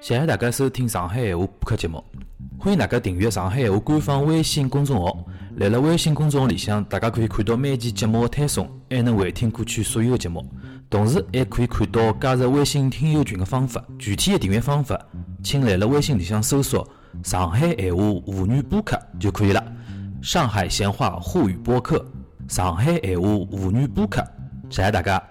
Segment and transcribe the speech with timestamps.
[0.00, 2.02] 谢谢大家收听上海闲话播客节目，
[2.58, 5.14] 欢迎大家订阅上海闲话官方微信公众号。
[5.56, 10.42] 辣辣微信公众号里向，大家可以看到每期节目的推送，还能回听过去所有的节目。
[10.88, 13.84] 同时，还可以看到加入微信听友群的方法。
[13.98, 14.98] 具体的订阅方法，
[15.42, 16.88] 请辣辣微信里向搜索
[17.22, 19.62] “上海闲话沪语播客”就可以了。
[20.22, 22.02] 上海闲话沪语播客，
[22.48, 24.24] 上海闲话沪语播客，
[24.70, 25.22] 谢谢大家。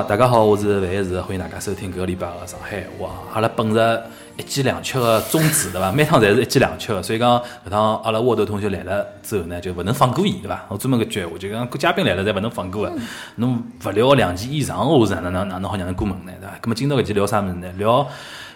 [0.00, 3.10] 好，大家好，我是范一石，欢迎大家收听搿个礼拜个上海闲话。
[3.34, 4.02] 阿拉本着
[4.38, 5.92] 一鸡两吃个宗旨，对伐？
[5.92, 10.64] 每趟侪是一鸡两吃个，所以讲搿趟阿拉沃头同学来了之后呢，就勿能放过伊，对伐？
[10.68, 12.92] 我专门搿句闲话，就讲嘉宾来了侪勿能放过个。
[13.34, 16.32] 侬勿聊两件以上个话，是哪能哪能好让人过门呢？
[16.40, 16.54] 对伐？
[16.62, 17.70] 葛末今朝搿期聊啥物事呢？
[17.76, 18.08] 聊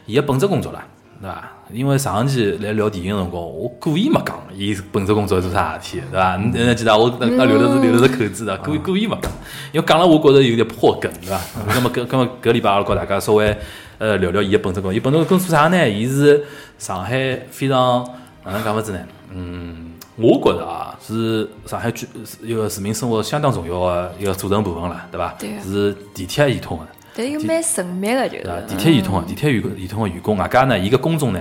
[0.07, 0.83] 伊个本职工作啦。
[1.21, 1.45] 对伐？
[1.71, 6.37] 因为上一期来聊电影个辰光，我故意没讲伊本职工作是做啥事体，对伐？
[6.37, 9.31] 你还记得我那留的是留的是口子的，故意故意勿讲，
[9.73, 11.41] 因为讲了我觉着有点破梗，对伐？
[11.75, 13.57] 那么搿搿么搿礼拜阿拉告大家稍微
[13.99, 15.89] 呃聊聊伊个本职工作，伊本职工作做啥呢？
[15.89, 16.45] 伊是
[16.79, 18.05] 上海非常
[18.45, 18.99] 哪能讲法子呢？
[19.37, 25.35] 嗯，我觉着啊，是上海居是一个市民生活相当重要个一个组成部分了，对伐？
[25.63, 26.87] 是地铁系统个。
[27.17, 28.45] 对又蛮神秘的，就是？
[28.67, 31.41] 地铁系统啊，地铁员系统个员工，外加呢，伊个工种呢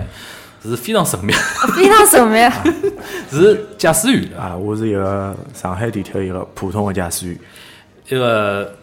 [0.70, 1.34] 是非常神秘，
[1.76, 2.40] 非常神秘。
[3.30, 4.38] 是驾驶员？
[4.38, 7.40] 啊，我是一个上海地铁一个普通的驾驶员。
[8.10, 8.74] 一个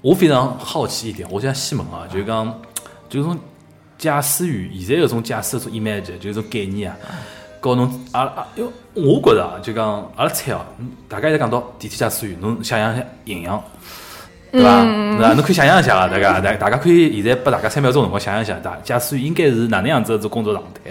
[0.00, 2.60] 我非常好奇一点，我想先问啊，就是讲，
[3.08, 3.38] 就是从
[3.98, 6.96] 驾驶员现在搿种驾驶搿种 image，就是种概念啊，
[7.60, 13.62] 告侬阿拉啊，因为我觉着啊，就讲阿拉猜哦，嗯大家现在讲到地铁驾驶员，侬想象一下形象。
[14.56, 14.82] 对伐？
[14.82, 15.32] 对伐？
[15.34, 20.90] 侬可以想象一下啊，大家大大家可以现在拨大家三秒钟辰光想象一下，大驾驶员应该是哪能样子的这工作状态，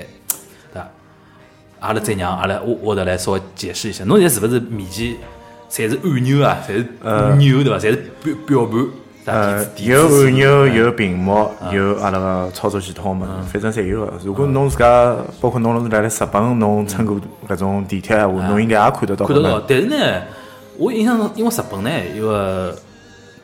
[0.73, 0.87] 对伐？
[1.79, 5.15] 阿拉再让阿拉我我的来稍微解释一下，侬现在是勿是面前
[5.69, 6.85] 侪是按钮啊，侪是
[7.37, 7.77] 钮对伐？
[7.77, 8.65] 侪是表表
[9.25, 14.13] 盘，呃，电有子按钮，有屏幕，有阿拉个操作系统嘛，反正侪有个。
[14.23, 19.25] 如果侬自家，包括侬辣辣日本，侬乘过搿种地铁闲话，侬应该也看得到。
[19.25, 19.59] 看得到，。
[19.67, 20.21] 但是呢，
[20.77, 22.75] 我印象中，因为日本呢，有个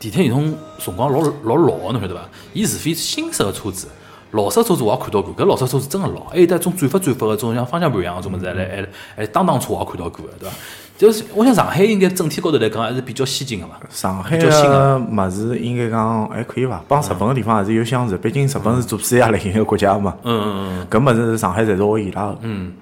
[0.02, 2.22] 地铁系统辰光老老老个，侬晓得伐？
[2.54, 3.88] 伊除非新式个车子，
[4.32, 10.56] 老式车子我也看到过，搿老式车子真个老，还有得种转发转发个种像方向盘一样个种物事，还还还当当车我也看到过个，对伐？
[10.98, 13.76] 就是我想上海应该整体高头来讲还是比较先进个嘛。
[13.92, 16.84] 上海比较新个物事应该讲还可以伐？
[16.88, 20.16] 帮日本个地方还是有相似，毕竟日本是做 C 亚类型个国家嘛。
[20.24, 20.88] 嗯嗯嗯。
[20.90, 22.38] 搿物事上海侪是学伊拉个。
[22.42, 22.74] 嗯，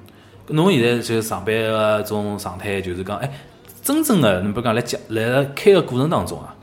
[0.48, 3.30] 侬现在就上班个种状态，就是讲，哎，
[3.82, 6.54] 真正的，侬比如讲来讲，来开个过程当中啊，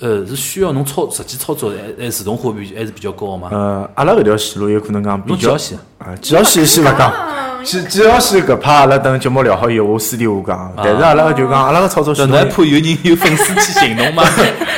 [0.00, 3.48] 呃，是需要侬操实际操作，还还自动化比还是比较高个嘛？
[3.50, 5.78] 呃，阿拉搿条线路有可能讲比较侬几号线？
[5.98, 7.12] 啊，几号线先勿讲，
[7.64, 10.72] 几几号线搿趴阿拉等节目聊好以后，我私底下讲。
[10.76, 14.22] 但是阿拉就讲阿拉个操作系就统侬还怕有人有粉丝去寻侬吗？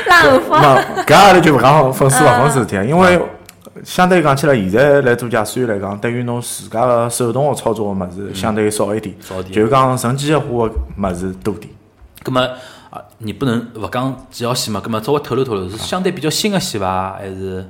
[0.08, 3.20] 拉后方，嘛， 搿阿拉就勿讲粉丝勿粉丝事体啊，因为
[3.84, 11.70] 相对讲起来，现在来做驾驶员来讲，对于侬自家个手动个操作个物事，相对少一点，少点就是讲纯机械化个物事多点。
[12.22, 12.46] 葛么
[12.90, 14.80] 啊，你不能勿讲几号线嘛？
[14.80, 17.12] 葛么稍微透露透露，是相对比较新个线伐？
[17.18, 17.64] 还是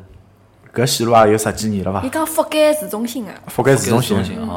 [0.74, 2.08] 搿线路也有十几年了伐伊？
[2.08, 4.54] 讲覆盖市中心的，覆盖市中心中心啊？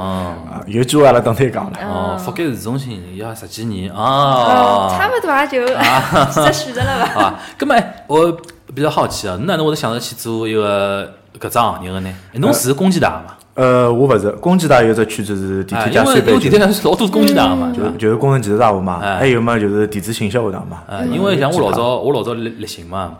[0.49, 1.77] 啊，有机会阿拉等再讲了。
[1.81, 4.95] 哦，覆盖市中心要十几年嗯，啊？
[4.97, 7.11] 差不多也就几只选择了吧。
[7.19, 7.75] 啊，咁么
[8.07, 8.31] 我
[8.73, 11.05] 比较好奇啊，侬哪能会得想着去做一个
[11.39, 12.09] 搿只行业个呢？
[12.33, 13.35] 哎侬是工技大嘛？
[13.55, 17.71] 呃，我勿是，工技大有只圈子是地啊，铁因为因为地铁，上是老多工技大嘛？
[17.71, 19.19] 就就是工程技术大学嘛，哎。
[19.19, 20.81] 还有嘛就是电子信息学堂嘛。
[20.89, 23.15] 啊，因为像我老早我老早立立行嘛，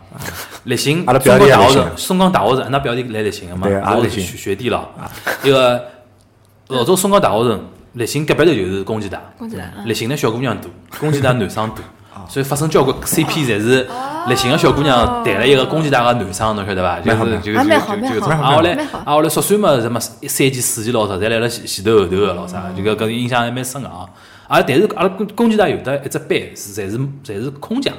[0.64, 4.20] 立行阿拉表弟大学城，松江大学城，那表弟来立行个嘛，对也我立行。
[4.24, 4.88] 学学弟了。
[5.44, 5.80] 一个
[6.66, 7.60] 老早松江大学城
[7.92, 9.88] 立行隔壁头就是工技大，工技大嗯。
[9.88, 10.68] 立行呢小姑娘多，
[10.98, 11.76] 工技大男生多，
[12.28, 13.86] 所以发生交关 CP 侪是
[14.28, 17.00] 立行个小姑娘谈了一个工技大个男生，侬晓得伐？
[17.00, 18.72] 就是就就啊蛮好就就蛮好啊后来
[19.04, 24.06] 啊后来宿舍嘛什么三级四级老啥，侪来了前前头后头个老啥，就搿搿印象还蛮深个啊。
[24.48, 27.94] 啊，但是阿拉工工技大有得一只班是侪是侪是空降，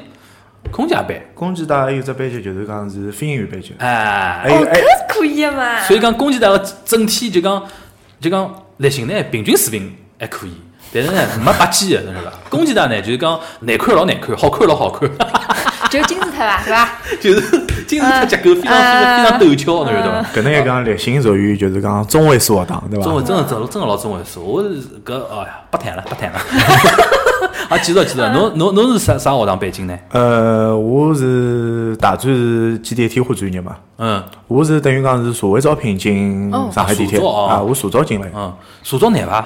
[0.71, 4.41] 空降班，工技大还有只班级就是讲是飞行员班级，哎。
[4.43, 5.79] 还，有哦，搿还是可以的嘛。
[5.81, 7.63] 所以讲工技大个整体就讲
[8.19, 10.51] 就讲类型呢，平均水平还可以，
[10.95, 12.37] 但是呢没拔尖个，侬晓得伐？
[12.49, 15.09] 工技大呢就是讲难看老难看，好看老好看，
[15.91, 16.89] 就金字塔吧，对吧？
[17.19, 17.41] 就是
[17.85, 20.29] 金字塔结构非常非常非常陡峭，侬晓得伐？
[20.33, 23.03] 搿能一讲立新属于就是讲中位数学堂，对伐？
[23.03, 26.39] 中位真的真的真的老中位数，我是搿哎呀不谈了不谈了。
[27.67, 29.97] 啊，继续继续，侬侬侬是啥啥学堂背景呢？
[30.11, 38.33] 呃，我是大专是机电天化专业嘛，嗯我是等于讲是社会招聘进哦上海地铁啊我社招进来的。
[38.35, 38.53] 嗯，
[38.83, 39.45] 社招难伐？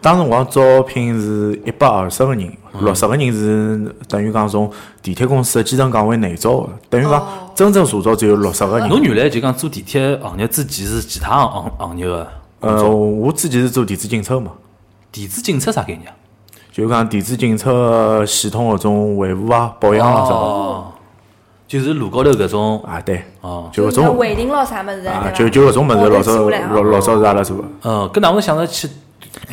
[0.00, 4.70] 当辰光招聘是一百二十个人，六十个人是等于讲从
[5.02, 8.88] 地铁公司的基层岗位内招的，等于讲真正社招只有六十个人。
[8.88, 12.26] 侬原来就讲做地铁行业之前是其他行行行业个
[12.60, 14.52] 呃，我之前是做电子警车嘛，
[15.12, 16.14] 电子警车啥概念啊？
[16.72, 20.86] 就讲电子警车系统搿种维护啊、保养啊啥的哦，
[21.68, 22.82] 就是路高头搿种？
[22.84, 24.18] 啊，对，哦，就搿种。
[24.18, 27.56] 违停咯啥么子的，啊，就就搿种物事，老早老老早是阿拉做。
[27.58, 27.64] 的。
[27.84, 28.88] 嗯，搿哪会想着去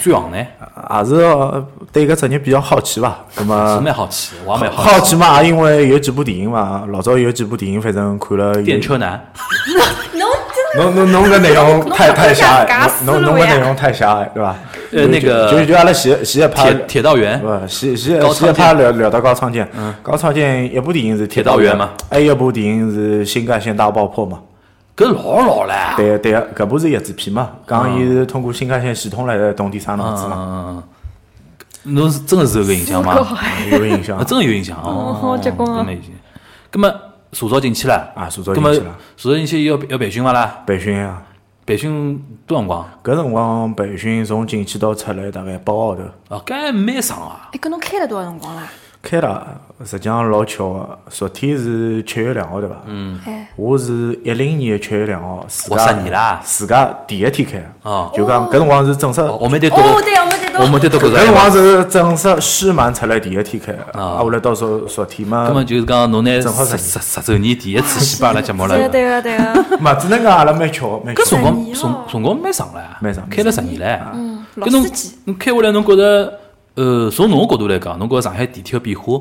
[0.02, 0.38] 转行呢？
[0.38, 3.26] 也是呃对搿职业比较好奇伐？
[3.36, 5.12] 那是么蛮好奇，我也蛮好奇。
[5.12, 8.62] 奇嘛，也因为有几部电影嘛，老早有几部电影，反正看了有。
[8.62, 9.24] 电车男，
[10.76, 14.56] 侬侬侬侬搿内容太太狭隘，侬侬搿内容太狭隘，对伐？
[14.96, 19.68] 呃那个就就就阿拉前前一趴铁铁道员，不，前前前一趴聊聊到高仓健，
[20.02, 24.40] 高仓健一部电影是铁铁道员道员嘛，还有一部电影是新干线大爆破嘛。
[24.96, 25.94] 搿老老了。
[25.98, 30.84] 对对，搿部是译制片嘛，讲伊是通过新干线系统来动地三脑子嘛，
[31.86, 33.16] 嗯，侬是真的是有搿印象吗？
[33.72, 34.24] 有印象啊，。
[34.24, 36.12] 真的有印象哦，好结棍啊搿么已经。
[36.70, 36.92] 葛么
[37.32, 40.62] 社招进去了啊社招葛么进去了社招进去要要培训伐啦？
[40.68, 41.22] 培训啊，
[41.66, 42.88] 培训多辰光？
[43.04, 46.04] 搿辰光培训从进去到出来大概八个号头。
[46.30, 47.50] 哦，搿还蛮长啊。
[47.52, 48.64] 哎，搿侬开了多少辰光啦？
[49.04, 49.46] 开了，
[49.84, 52.76] 实际上老巧个，昨天是七月两号对伐？
[52.88, 53.20] 嗯。
[53.26, 57.62] 哎，我是一零年的七月两号，自哇家十年啦自家第一天开。
[57.84, 61.18] 哦就讲搿辰光是正式，我们得多，哦，对，我们得我们得多搿。
[61.18, 63.74] 辰光是正式师满出来第一天开。
[63.92, 68.84] 啊啊，后来到昨昨天嘛葛，么就是讲侬拿正好十十十十周年第一次先把阿拉节目了 对。
[68.84, 71.42] 个对个对个，嘛只能讲阿拉蛮巧，蛮巧搿辰。
[71.42, 74.00] 光辰哦辰光蛮长了，蛮长开了十年唻。
[74.14, 76.40] 嗯，老搿侬司机，侬开下来，侬觉着，
[76.76, 79.20] 呃，从侬个角度来讲，侬觉着上海地铁个变化，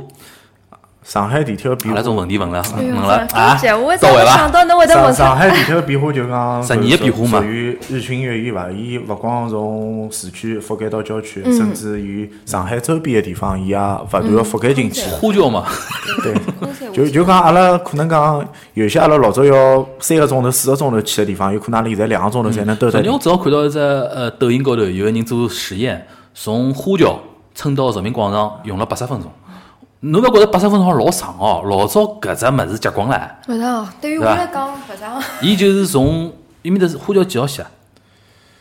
[1.02, 1.96] 上海地铁的变化。
[1.96, 3.26] 阿拉，种问题问了，问了。
[3.32, 3.58] 啊？
[3.60, 4.50] 到位伐真没想？
[4.50, 5.12] 到侬会得上问。
[5.12, 7.40] 上海地铁的变化就讲十年的变化嘛。
[7.40, 8.70] 属于日新月异伐？
[8.70, 11.52] 伊勿光从市区覆盖到郊区，嗯。
[11.54, 15.02] 甚至于上海周边的地方，伊也勿断个覆盖进去。
[15.10, 15.66] 呼叫嘛，
[16.22, 16.34] 对，
[16.94, 27.18] 就就讲阿拉可能讲，有些阿拉老早要三个钟头、四个钟头去的地方，有可能阿拉现在两个钟头才能兜得昨天我正好看到一只呃抖音高头有个人做实验，从花桥
[27.54, 29.30] 撑到人民广场用了八十分钟。
[30.00, 31.62] 侬勿觉着八十分钟好像老长哦？
[31.64, 36.32] 老早搿只物事结棍唻，勿长，对于我来讲勿长，伊就是从
[36.62, 37.70] 伊面搭是花桥几号线啊？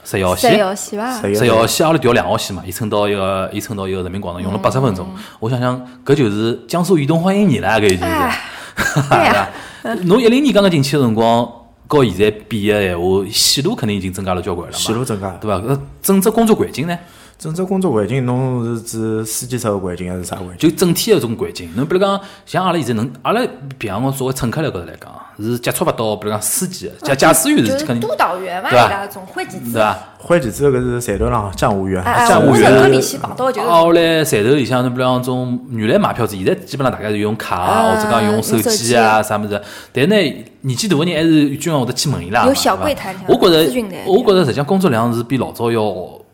[0.03, 0.65] 十号线三。
[0.65, 1.21] 号线伐？
[1.21, 5.07] 十一号线阿拉调两号线嘛，伊撑到一个，伊撑到一个人民广场，用了八十分钟。
[5.39, 8.37] 我想想，搿就是江苏移动欢迎你啦，搿已经是，哎
[9.09, 9.49] 对对呀
[9.81, 9.93] 伐？
[10.03, 11.51] 侬一零年刚刚进去个辰光，
[11.87, 15.31] 和现在比个闲话，线路肯定已经增加了交关了嘛，线路增加。
[15.41, 15.57] 对伐？
[15.57, 16.95] 搿整只工作环境呢，
[17.41, 20.69] 整只工作环境，侬是指司机车个环境还是啥环境？
[20.69, 21.67] 就整体个种环境。
[21.75, 23.41] 侬比如讲，像阿拉现在能，阿拉
[23.79, 25.11] 平常光作为乘客来高头来讲，
[25.43, 29.81] 是接触勿到，比如讲司机，驾驾驶员是是肯定，督导员嘛，伊对吧拉种会几次对？
[29.81, 29.97] 伐？
[30.19, 39.59] 换旗子搿是站头浪站务员，站务员我人格里去碰到就是啊，后来站头里向，侬比如讲种原来买票子，现在基本上大家是用卡啊，啊或者讲用手机啊啥物事。
[39.91, 40.15] 但呢，
[40.61, 42.45] 年纪大个人还是经常会得去问伊拉。
[42.45, 45.81] 有小柜台像我觉着，我觉着实际上工作量是比老早要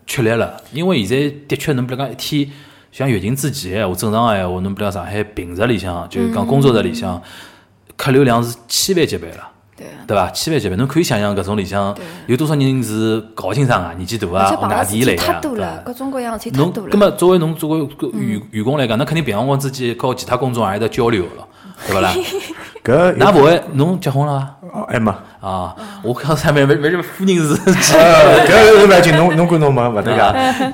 [0.07, 2.49] 吃力了，因为现在的确，侬比如讲一天
[2.91, 7.21] 像疫情之前闲话，正常个闲话，侬比如讲上海平日里向，就是讲工作日里向，
[7.95, 9.49] 客流量是千万级别了。
[9.75, 10.27] 对啊，对伐？
[10.31, 11.95] 千万级别，侬可以想象搿种里向
[12.25, 16.89] 有多少人是搞清爽啊，年纪大啊外地来个啊，对伐，各种各样的事体太侬，多了。
[16.89, 21.47] 葛么作为侬作为个员员工来讲，那肯定平常光之间和其他工种也得交流个咯，
[21.85, 22.11] 对勿啦？
[22.87, 24.69] 搿那勿会，侬结婚了伐？
[24.79, 25.11] 哦还没。
[25.41, 30.73] 啊，我刚才没没没这夫人是呃，搿是勿要紧，侬侬管侬问勿得个。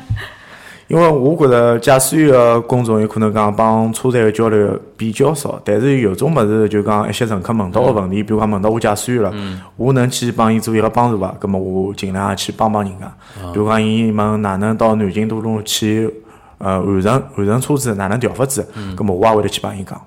[0.90, 9.34] 因为我觉着驾驶员个工作有可能讲帮车站个交流比较少，但是有种物事就讲一些乘客问到个问题，比如讲问到我驾驶员了，
[9.76, 11.34] 我能去帮伊做一个帮助伐？
[11.40, 13.12] 葛么我尽量也去帮帮人家。
[13.52, 16.14] 比如讲伊问哪能到南京东路去
[16.60, 20.00] 呃完成完成车子哪能调法子，葛么我也会得去帮伊讲。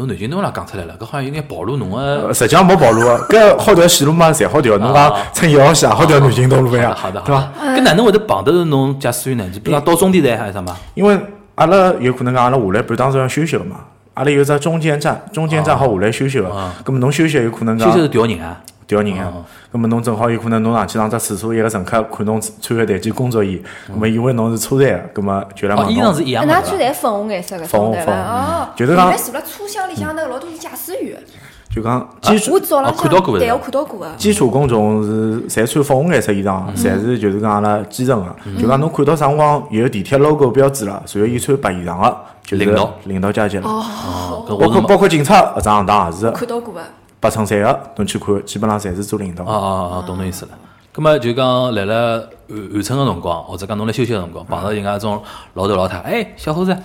[0.00, 1.96] 侬南京东啦讲出来了，搿好像有眼暴露侬个。
[1.98, 4.78] 呃实际上没暴露个，搿 好条线路嘛，侪好条。
[4.78, 7.52] 侬讲乘一号线也好条南京东路呀，好的，对伐？
[7.76, 9.44] 搿哪能会得碰得着侬驾驶员呢？
[9.52, 10.74] 就比如讲到终点站还是啥嘛？
[10.94, 11.18] 因为
[11.56, 13.76] 阿拉有可能讲阿拉下来半当中要休息个嘛，
[14.14, 16.48] 阿拉有只中间站，中间站好下来休息个。
[16.84, 18.58] 咁么侬休息有可能讲休息是调人啊？
[18.90, 19.24] 调人个。
[19.72, 26.24] 葛末侬正好有可能侬上去上只厕所，一个乘客看侬穿个台机工作衣，葛末以为侬是车站个，葛末就来哦，衣裳是。
[26.24, 26.60] 一样的那。
[26.60, 27.94] 穿侪粉红颜色个粉红？
[27.94, 31.16] 粉红哦，就是讲原来坐辣车厢里向那个老多是驾驶员，
[31.74, 34.10] 就讲基础我早浪哦看到过的对我看到过个。
[34.16, 38.60] 基础工种是侪穿粉红颜色衣裳，侪是就是讲阿拉基层个。
[38.60, 43.68] 就讲侬看到啥辰光有地铁 logo 标志了，随后伊穿白衣裳个，就是领导领导阶级了。
[43.68, 46.80] 哦，包括包括警察搿张行当也是看到过个，
[47.20, 49.52] 八乘三个，侬去看，基本上侪是做领导哦。
[49.52, 50.52] 哦哦，懂侬意思了。
[50.92, 55.22] 葛么就讲来了寒寒春个辰光，或者讲侬来休息个辰光，碰到人家种
[55.54, 56.76] 老头老太，哎，小伙子，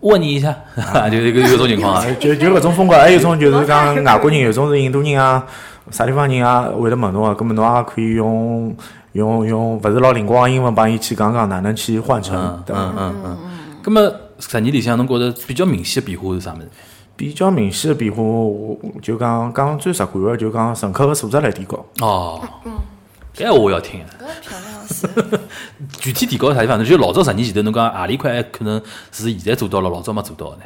[0.00, 0.52] 问你一下，
[1.08, 2.04] 就是一个有种情况啊。
[2.18, 5.44] 就就搿种风格，还有一种就是讲外国人，有种是印度人啊，
[5.90, 8.74] 啥地方人啊，会得问侬个，葛末侬也可以用
[9.12, 12.64] 用用，勿是老灵光个英文帮伊去讲讲哪能去换乘嗯？
[12.68, 13.38] 嗯嗯嗯。
[13.82, 16.68] 葛么十年里向，侬觉着比较明显的变化是啥物事？
[17.16, 21.84] 比较明显的变化，我就讲讲最直观个，就讲乘客个素质来提高。
[22.00, 22.40] 哦，
[23.34, 24.00] 搿我要听。
[24.18, 25.40] 搿漂亮是。
[25.98, 26.84] 具体提高啥地方？
[26.84, 28.80] 就老早十年前头，侬讲何里块可能
[29.10, 30.62] 是现在做到了，老早没做到的呢？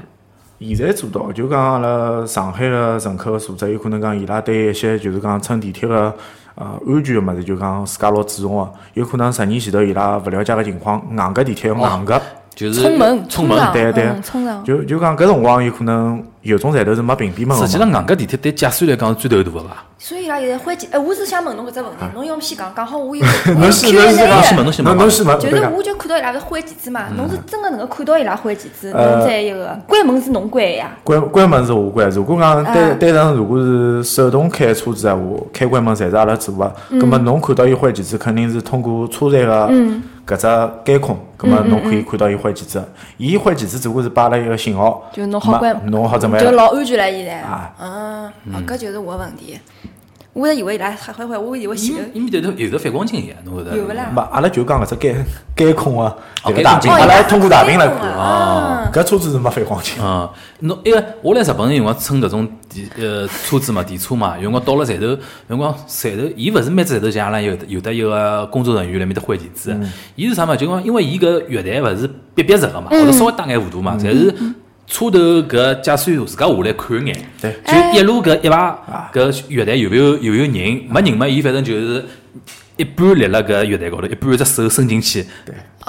[0.61, 6.15] 现在做到，就讲阿拉上海个乘客个素质，有可能讲伊拉对一些就是讲乘地铁个
[6.55, 8.71] 呃安全个物事，就讲自家老注重个。
[8.95, 12.21] 有可能十年前头伊拉勿了解个情况，硬个地铁硬个，
[12.55, 13.59] 就是冲门，冲门。
[13.59, 14.63] 上对对嗯冲上。
[14.63, 17.57] 就就讲搿辰光有可能有种站头是没屏蔽门。
[17.59, 19.77] 实际上，硬格地铁对驾驶员来讲是最头大个伐？
[19.99, 23.23] 所以伊拉现在欢喜，哎，我是想问侬搿只问题，侬要么先讲，讲好我有。
[23.59, 24.57] 侬先侬先侬先。
[24.57, 24.97] 侬先问。
[24.97, 25.39] 侬侬先问。
[25.39, 30.91] 就是我就看到伊拉是换机子嘛，侬是真个能够看到伊拉换机子，呃侬再一个关门是侬关个呀。
[31.05, 36.75] 关关门是我关，如果讲单啊单纯如果是手动开车子闲话，开关门侪是阿拉做个。
[36.99, 39.71] 葛末侬看到伊换机子，肯定是通过车站个
[40.27, 42.83] 搿只监控，葛末侬可以看到伊换机子。
[43.19, 46.51] 伊换机子只不过是摆了一个信号，就侬好关侬好准备。
[46.51, 47.41] 就老安全了现在。
[47.41, 49.59] 啊嗯，哦，搿就是我问题。
[50.33, 53.77] 我还以为伊拉还会会，我以为前头伊面头头有个反光镜一样，侬晓得？
[53.77, 54.13] 有勿啦。
[54.15, 58.13] 没，阿拉就讲搿只监监控啊迭个大屏，哦阿拉还通过大屏来看。
[58.13, 59.97] 啊搿车子是没反光镜。
[60.01, 60.29] 嗯，
[60.61, 65.19] 侬因为我来日本个辰光乘搿种电呃车子嘛，电车嘛，有辰光到了站头，有
[65.49, 69.77] 辰光站头，伊勿是每只站头像阿拉有的有的一个工作人员辣面搭换旗子，
[70.15, 70.55] 伊是啥嘛？
[70.55, 72.07] 就讲因为伊搿月台勿是
[72.37, 74.33] 笔笔直个嘛，或者稍微大眼弧度嘛，侪是
[74.91, 75.19] 车头
[75.49, 77.55] 搿驾驶员自家下来看一眼，对。
[77.65, 78.75] 就一路搿一排
[79.13, 82.05] 搿月台有没有有没有人，没人嘛，伊反正就是。
[82.77, 85.23] 一半立辣搿月台高头，一半只手伸进去，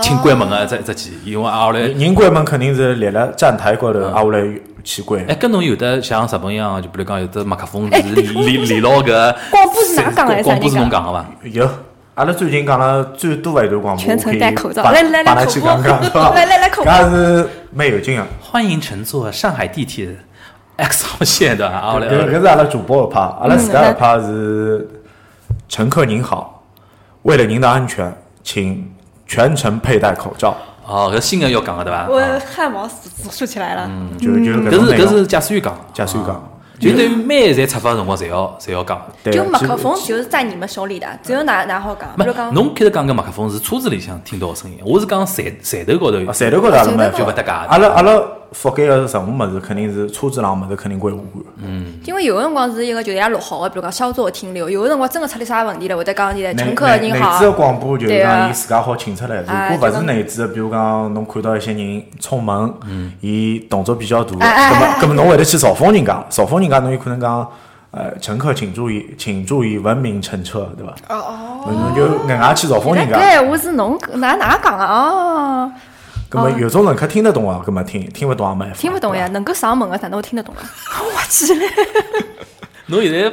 [0.02, 5.24] 请关门个只只键，因为啊后来人关门肯定是立辣站台高头，挨下来去关。
[5.26, 11.26] 哎，搿侬有的像日本一样，就比如讲有的麦克风是连连牢搿广播是哪讲的广播是侬讲个伐？
[11.46, 11.70] 有，
[12.16, 16.32] 阿拉最近讲了最多的一段广播，全程戴口罩帮来来来帮他去讲讲，是吧？
[16.36, 18.28] 来来来口是蛮有劲啊。
[18.42, 20.14] 欢迎乘坐上海地铁
[20.76, 21.92] X 号线的啊！
[21.94, 24.86] 后来搿搿是阿拉主播个趴，阿拉自家个趴是
[25.70, 26.64] 乘客您好，
[27.22, 28.14] 为了您的安全，
[28.44, 28.92] 请
[29.26, 30.58] 全程佩戴口罩。
[30.86, 32.08] 哦，搿新的要讲个对伐？
[32.10, 32.22] 我
[32.54, 33.88] 汗毛竖竖起来了。
[33.88, 36.51] 嗯就就搿搿是搿是驾驶员讲，驾驶员讲，
[36.82, 39.02] 就等于每一站出发个辰光，侪要侪要讲。
[39.32, 47.52] 就麦克风就是在你们手里的，只有哪哪好讲，比如没，讲侬开头讲个麦克风是车子里向听到个声音，我是讲站站头高头啊，站头高头阿拉没站头高头就勿搭界。
[47.52, 48.22] 阿拉阿拉
[48.54, 51.44] 覆盖个任何物事，肯定是车子上物事肯定归我管。
[51.64, 52.00] 嗯。
[52.06, 62.74] 因为有个辰光是一个就是伊拉录好的，比如讲稍作停留；有个辰光真的出了啥问题了，会得讲现在乘客内内您好内置，个广播就是讲伊自家好请出来，哎如果勿是内置个，比如讲侬看到一些人冲门，
[63.22, 67.48] 伊动作比较大，哎哎葛么哎葛么侬会得去嘲讽人家，嘲讽人家侬有可能讲，
[67.92, 70.94] 呃，乘客请注意，请注意文明乘车，对伐？
[71.08, 74.86] 哦哦，侬就硬硬去嘲讽人家，搿我是侬哪哪讲啊？
[74.86, 75.72] 哦，
[76.32, 80.64] 葛么有种人客听得懂啊，葛么听听勿懂也没办法，听不懂呀，能够上门的哪能会听得懂啊？
[81.04, 81.68] 我去嘞！
[82.86, 83.30] 侬现在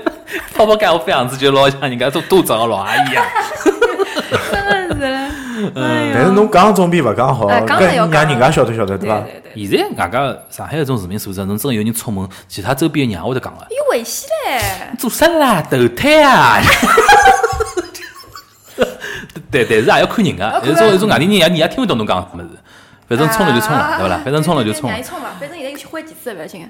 [0.52, 3.24] 泡泡盖我副样子就老像人家做肚子个老阿姨一样。
[4.50, 5.16] 真的是嘞！
[5.80, 9.20] 哎呀但是侬讲总比勿讲好，哎讲了要讲搿让人家晓得晓得，对伐？
[9.20, 13.60] 对对，现在外加上海搿种市民素质，侬真个有人出门，其他周边个人也会得讲个。
[13.70, 14.60] 有危险嘞！
[14.98, 15.62] 做啥啦？
[15.62, 16.60] 投胎啊！
[19.50, 22.50] 对，但是也要看人个，有种有种外地人也你也听勿懂侬讲什么事，
[23.08, 24.20] 反正冲了就冲了，对勿啦？
[24.22, 25.02] 反正冲了就冲了让伊。
[25.02, 26.68] 冲吧，反正现在又去换几次，勿要紧。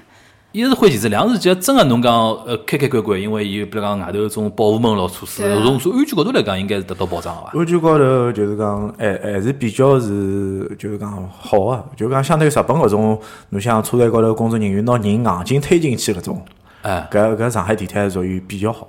[0.51, 7.51] 一是换几次，两是就真个侬讲呃开开关关，因为伊有比如讲外头种保护门咯措施，从从安全角度来讲，应该是得到保障个伐？
[7.53, 16.43] 安全高头就是讲，还还是比较是就是讲好个，就讲相对于日本搿种，侬像车站高头工作人员拿人硬劲推进去搿种，
[16.81, 18.87] 哎，搿搿上海地铁属于比较好。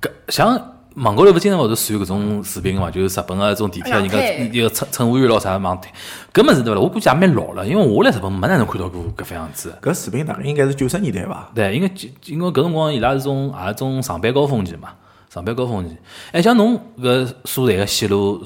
[0.00, 5.90] 搿像网高头勿经常会头传搿种视频个嘛，就是日本个种地铁，人家一个乘乘务员咯啥忙推，
[6.32, 6.80] 搿物事对勿啦？
[6.80, 9.76] 我估计也蛮老了，因为我来日本没哪能看到过搿副样子。
[9.82, 11.50] 搿视频大概应该是九十年代伐？
[11.52, 14.90] 对，应该就因为搿辰光伊拉是种也是种上班高峰期嘛，
[15.28, 15.96] 上班高峰期。
[16.30, 18.44] 哎，像侬搿所在个线路，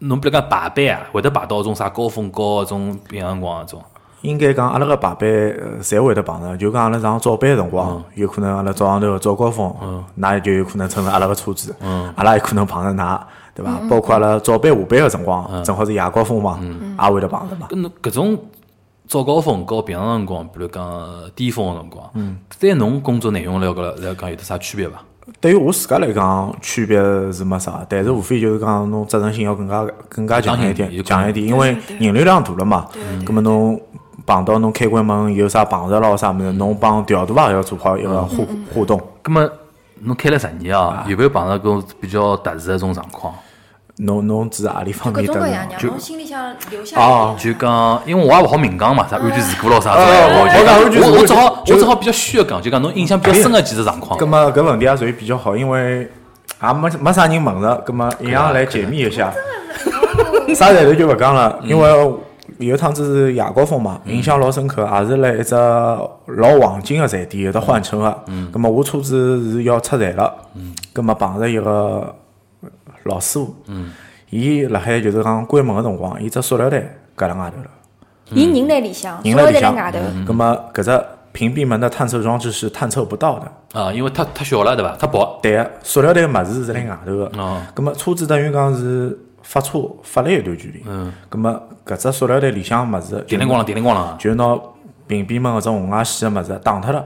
[0.00, 3.82] 侬比如讲排班啊，会得排到种啥高峰高种平常辰光搿种。
[4.22, 9.74] 应该讲阿拉个排班呃侪会得碰着，就讲阿拉上早班个辰光，有可能阿拉早上头早高峰，
[10.20, 11.74] 㑚就有可能乘着阿拉个车子，
[12.14, 13.20] 阿拉有可能碰着㑚，
[13.54, 13.80] 对伐？
[13.88, 16.60] 包括阿拉早班下班个辰光，正好是夜高峰嘛，
[17.02, 17.66] 也会得碰着嘛。
[17.70, 18.38] 搿侬搿种
[19.08, 20.84] 早高峰和平常辰光，比如讲
[21.34, 25.02] 巅峰个辰光，对侬工作内容来讲来讲有得啥区别伐？
[25.40, 26.98] 对于我自家来讲，区别
[27.32, 32.88] 是没啥，但是无非就是讲侬责任心要更加更加强一点，强一点，因为人流量大了嘛。
[33.24, 33.80] 葛么侬
[34.26, 39.00] 碰到侬开关门有啥碰着咯啥物事，侬帮调度也要做好一个互互动。
[39.22, 39.48] 葛么
[40.00, 43.34] 侬开了十年啊，有没有碰到过比较特殊个种状况？
[44.02, 45.38] 侬侬指何里方面的呢？
[45.38, 47.36] 种各样，让侬心里向留下哦。
[47.38, 54.24] 就讲，因为我也勿好明讲嘛，啥安全事故咯啥之类哦的，我讲安全事故我我只好我只好比较虚的讲，就讲侬印象比较深个几只状况葛。
[54.24, 56.10] 么搿问题也属于比较好，因为
[56.62, 59.30] 也没没啥人问着，葛么一样来解密一下。
[60.54, 62.14] 啥材料就勿讲了，因为
[62.60, 68.24] 有一趟子是夜高峰嘛，印象老深刻，也是辣一只老黄金个站点有得换乘个。
[68.52, 70.32] 葛么我车子是要出站了，
[70.92, 72.14] 葛么碰着一个
[73.04, 73.54] 老师傅，
[74.28, 76.80] 伊辣海就是讲关门个辰光，伊只塑料袋
[77.16, 77.70] 夹辣外头了。
[78.32, 83.80] 伊人在里向，人所有辣里向在辣外头。，葛么搿只屏蔽门的探测装置是探测不到的。
[83.80, 84.96] 啊，因为太太小了，对伐？
[84.96, 85.38] 太薄。
[85.42, 87.24] 对个，塑料袋个物事是辣外头个。
[87.38, 89.18] 哦咁么车子等于讲是
[89.50, 90.80] 发车发了一段距离。
[90.86, 91.12] 嗯。
[91.28, 94.16] 咁么搿只塑料袋里向物事，叮铃咣啷，叮铃咣啷。
[94.16, 94.56] 就拿
[95.08, 97.04] 屏蔽门搿种红外线个物事打脱了。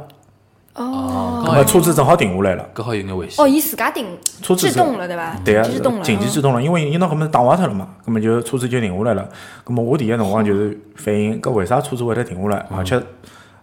[0.74, 2.68] 哦，咁么车子正好停下来了。
[2.74, 3.42] 搿好有眼危险。
[3.42, 4.06] 哦，伊自家停
[4.42, 5.36] 车子是制动了，对伐？
[5.42, 9.26] 对啊制动，了，嗯紧急制动了，因为伊拿搿物事打坏脱了嘛，咁么就车子就停下来了。
[9.64, 12.66] 咁么我第一辰光就是反应，搿为啥车子会得停下来？
[12.76, 13.00] 而且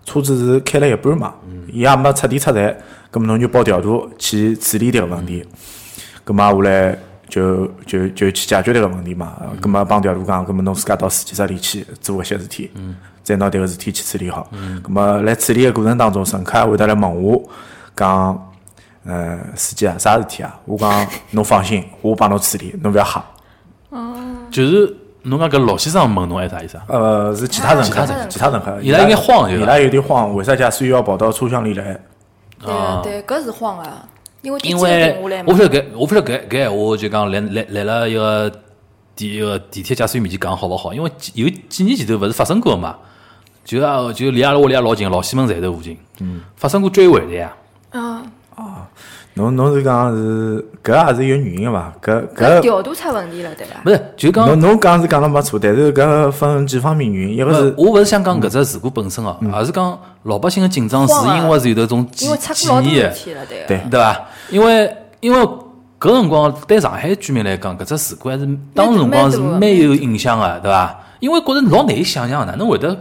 [0.05, 1.35] 车子是开了一半嘛，
[1.71, 2.75] 伊也没彻底出站，
[3.11, 5.45] 咁么侬就报调度去处理迭个问题。
[6.25, 6.97] 咁么下来
[7.31, 9.37] 就就就去解决迭个问题嘛。
[9.59, 12.69] 咁么帮调度讲，咁么侬自家到司机室里去做搿些事体，
[13.23, 14.47] 再拿迭个事体去处理好。
[14.83, 17.41] 咁么来处理个过程当中，乘客也会得来问我
[17.95, 18.47] 讲。
[19.03, 20.59] 呃，司机啊，啥事体啊？
[20.63, 23.25] 我讲侬放心，我帮侬处理，侬勿要吓。
[24.51, 26.83] 就是侬讲搿老先生问侬还是啥意思啊？
[26.87, 31.99] 呃，是其他乘客其他乘，客其他乘客，伊拉有眼慌伊拉有点慌，为啥驾驶员要跑到车厢里来？
[32.59, 33.83] 对个对，搿是慌个，
[34.41, 35.53] 因为电因为我。
[35.55, 38.51] 晓得搿，我晓得搿搿闲话就讲来来来了一个
[39.15, 40.93] 地一个地铁驾驶员面前讲好勿好？
[40.93, 42.97] 因为几有几年前头勿是发生过嘛，
[43.63, 47.53] 就啊就离阿拉屋里也老近，老西门站头附近，嗯，发生过追尾的呀。
[47.91, 48.25] 嗯，
[49.35, 51.93] 侬侬是讲是搿也是有原因个伐？
[52.01, 53.81] 搿搿搿调度出问题了，对伐？
[53.83, 63.09] 不是，就讲侬侬讲是讲了没错，但是搿分几方面原因，一个是不我勿是想讲搿只事故本身哦，而是讲老百姓的紧张是因为是有得种记因为出记忆个。
[63.67, 64.21] 对对伐？
[64.49, 65.39] 因为因为
[65.99, 70.99] 搿辰光对上海居民来讲，搿只事故还是当时辰光是蛮有影响个，对伐？
[71.21, 72.97] 因为觉着老难以想象，哪能会得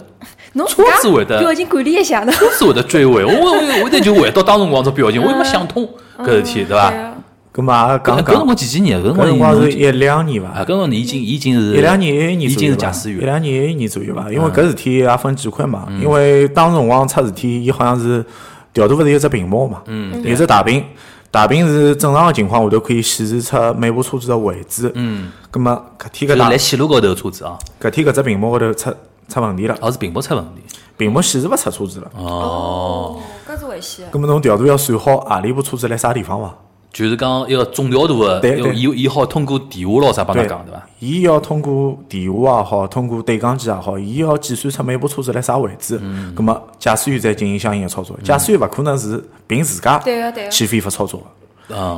[0.54, 2.32] 侬车子会得表情管理一下呢？
[2.32, 3.24] 车子会得追尾？
[3.24, 6.84] 我我我我得就回到当辰光只表情，我也没想通搿事体，对伐？
[6.84, 7.14] 啊
[7.52, 9.00] 搿么也搿搿辰光几几年？
[9.00, 10.62] 搿辰搿辰光光是一两年啊，伐？
[10.62, 14.30] 搿辰光已经已经是一两年一一年已经左右伐是驾驶员一两年一一年左右伐？
[14.30, 18.24] 因为搿事体也分几块嘛，因为当时辰光出事体，伊好像是
[18.72, 20.84] 调度勿是有只屏幕嘛，嗯有只大屏，
[21.32, 24.90] 大屏是正常个情况下头可以显示出每部车子个位置。
[24.94, 28.94] 嗯，葛么搿天就是搿大来线路高头的车子啊，搿天搿只屏幕高头出
[29.30, 30.62] 出问题了，而是屏幕出问题。
[30.96, 32.10] 屏幕显示勿出车子了。
[32.16, 34.10] 哦，搿是危险的。
[34.10, 36.54] 葛么侬调度要算好何里部车子辣啥地方伐？
[36.92, 40.82] 就是讲一个总调度的，对对伊伊好通过电话咯啥帮他讲对伐？
[40.98, 46.00] 伊要通过电话也好，通过对讲机也好，伊要计算出每部车子辣啥位置。
[46.02, 48.18] 嗯葛么驾驶员再进行相应的操作。
[48.24, 51.22] 驾驶员勿可能是凭自家对个对个去非法操作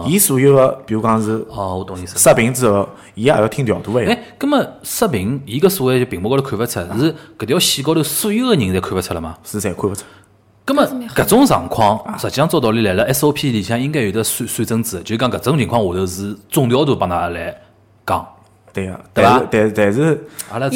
[0.07, 2.19] 伊所有个，比如讲是哦，我懂意思。
[2.19, 4.05] 设屏之后，伊也要听调度的。
[4.07, 9.37] 哎，葛么刷屏，伊个所谓就屏幕高头看勿出，是搿条线高头所有个人侪看勿出了吗？
[9.45, 10.03] 是侪看勿出。
[10.65, 17.53] 葛么搿种状况，实际上照道理来了，SOP 里向应该有得算算针制，就是讲搿种情况下头是总调度帮㑚来
[18.07, 18.25] 讲，
[18.73, 20.69] 对个，对吧但是但但是阿拉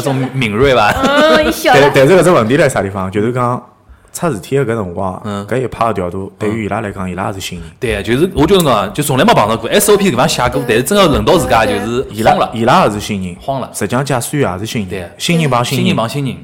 [0.00, 0.90] 种种敏锐伐？
[1.02, 1.80] 嗯，伊晓得。
[1.82, 3.10] 但但是搿只问题辣啥地方？
[3.10, 3.62] 就是讲
[4.12, 5.46] 出事体个搿辰光，嗯。
[5.46, 7.68] 搿一派的调度对于伊拉来讲，伊拉也是新人。
[7.80, 13.70] 对，就是我就是讲，就从来没碰到过 SOP 搿方写过，但是真个轮到自家就是伊拉慌了，伊拉也是新人，慌了。
[13.72, 14.98] 实际上驾驶员也是新对。
[14.98, 15.96] 人，，新人帮新人新人。
[15.96, 16.36] 帮新人。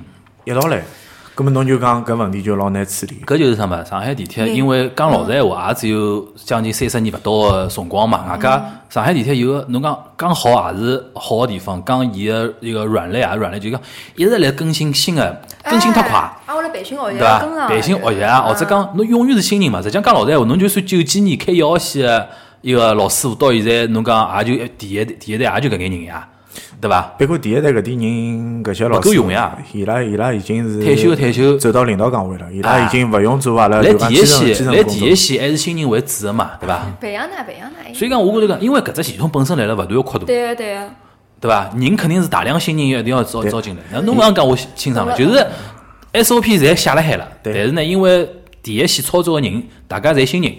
[0.44, 0.82] 一道来。
[1.38, 3.22] 葛么侬就讲搿问题就老难处理。
[3.24, 3.84] 搿就是啥嘛？
[3.84, 8.26] 上海地铁，因为讲老实闲话，也只有将近三十年勿到个辰光嘛。
[8.28, 13.80] 外加上海地铁有个侬讲讲好也是好个地方，讲伊个一个软肋也是软肋，就讲
[14.16, 16.18] 一直来更新新个，更新太快。
[16.18, 17.18] 啊，我来培训学习。
[17.68, 19.80] 培训学习啊，或者讲侬永远是新人嘛。
[19.80, 22.28] 实际上讲老实闲话，侬就算九几年开一号线个
[22.62, 26.28] 一个老师傅到现在，侬讲也就第一第一代也就搿眼人呀，
[26.80, 27.14] 对伐？
[27.18, 34.82] 别过第一代搿点人，搿些老勿够师用呀伊拉伊拉已经是退休的退休走到领导岗位了，伊拉啊已经勿用做阿拉来第一线，来。
[34.84, 36.86] 第一线还是新人为主的嘛，对伐？
[37.00, 37.94] 培养㑚，培养㑚。
[37.96, 40.90] 所以讲，我觉着讲，因为搿只系统本身来了勿断个扩大，对个对个，
[41.40, 41.70] 对伐？
[41.76, 43.82] 人肯定是大量新人一定要招招进来。
[43.92, 45.46] 那侬勿要讲我清爽了，就是
[46.12, 48.28] SOP 侪写了海了，但是呢，因为
[48.62, 50.52] 第一线操作个人，大家侪新人，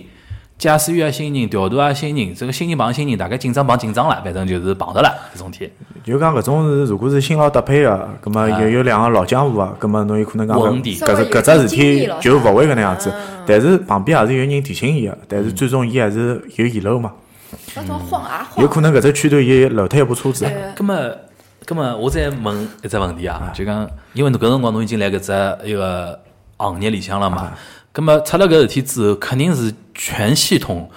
[0.59, 5.71] 驾驶员也新人，调度也新人，这个新人碰新人，大概紧张碰紧张了，反正就是碰着了搿种天。
[6.03, 13.09] 就讲搿种是，如果是新老搭配个，葛末又有两个老江湖啊，葛末侬有可能讲搿只搿只事体就勿会搿能样子。
[13.09, 17.11] 嗯但是旁边还是有人提醒伊个，但是最终伊还是有遗漏嘛，
[17.75, 18.61] 那种晃啊晃。
[18.63, 20.45] 有可能搿只区段伊漏脱一部车子。
[20.45, 20.95] 对葛么，
[21.65, 26.19] 葛么，我再问一只问题啊，就讲，因为侬搿辰光侬已经来搿只一个
[26.57, 27.51] 行业里向了嘛，
[27.91, 30.89] 葛么出了搿事体之后，肯定是全系统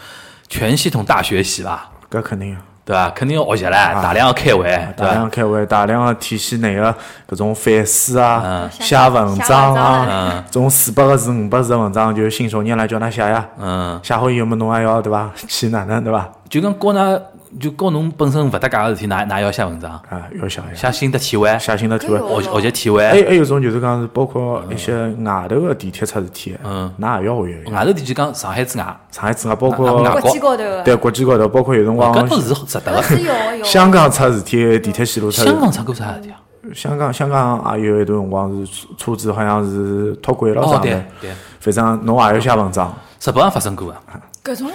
[0.49, 1.91] 全系统大学习伐？
[2.11, 2.57] 搿肯定。
[2.85, 3.09] 对伐？
[3.11, 4.65] 肯定要学习唻，大量要开会，
[4.97, 5.13] 大伐？
[5.13, 6.93] 量开会，大量个体系内个
[7.31, 13.47] 搿种反思啊、嗯写文章啊嗯，种四百个字、五百字的文章，就信手拈来叫㑚写呀。
[13.57, 15.31] 嗯，写好以后么，侬还要对伐？
[15.47, 16.29] 去哪能对伐？
[16.49, 17.23] 就讲教㑚，
[17.61, 22.19] 就教侬本身勿搭界个事体，㑚㑚要写文章，啊，要写呀，写心得体会，写心得体会。
[22.43, 23.03] 学学习体会。
[23.07, 27.71] 还还有种就是讲是包括一些外头个地铁出事体，嗯㑚也要会个。
[27.71, 33.65] 外头地铁讲上海之外，上海之外，包括外国际高头，对国际高头，包括有辰光搿都是值得个。
[33.65, 35.51] 香港出事体，地铁线路出事体。
[35.51, 36.41] 香港出过啥事体啊？
[36.73, 42.95] 香港香港也有一段辰光是车车子好像是脱轨了啥的，对，反正侬也要写文章。
[43.21, 44.01] 日本也发生过啊。
[44.45, 44.73] 搿种日，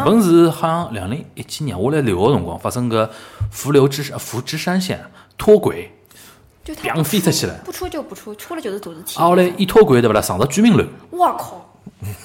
[0.00, 3.10] 本是好像两零一几年我来留学辰光发生个
[3.50, 5.04] 福流之山福知山线
[5.36, 5.92] 脱轨，
[6.64, 7.54] 就他砰飞出去了。
[7.64, 9.18] 不出就不出，出了就是大事体。
[9.18, 11.68] 啊，后来一脱轨对勿啦，上到居民楼，我靠！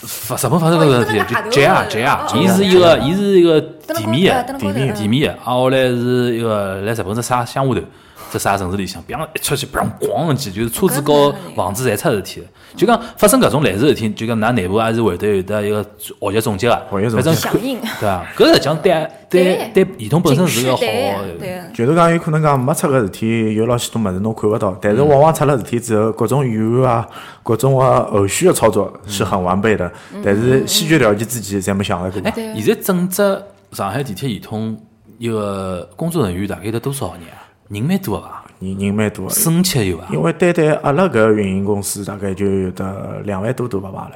[0.02, 7.82] 发日本发生搿个事体，就 J 啊大 J 啊，哦伊是一个伊是一个地面的高登了高头地面的，啊，后来是一个来日本只啥乡下头，
[8.32, 12.48] 只啥城市里向，砰一出去，砰咣一记，就是车子和房子侪出事体了。
[12.76, 18.26] 就讲发生搿种类似事体，就讲㑚内部还是会得有得一个学习总结个，学习响应对伐？
[18.38, 21.40] 搿实际上对对对系统本身是个好对的。
[21.40, 27.08] 对就是讲有可能讲没出个事体，有老许多物事侬看勿到，但是往往出了事体之后，各种预案啊，
[27.42, 29.92] 各种个后续个操作是很完备的，
[30.24, 32.32] 但是先决条件之前侪没想到过哎。
[32.32, 34.78] 对，现在整只上海地铁系统
[35.18, 37.47] 一个工作人员大概得多少人啊？
[37.70, 38.44] 人蛮多个伐？
[38.60, 40.08] 人人蛮多的，四五千有伐？
[40.12, 44.12] 因为单单阿拉搿运营公司大概就有得两万多多爸爸了。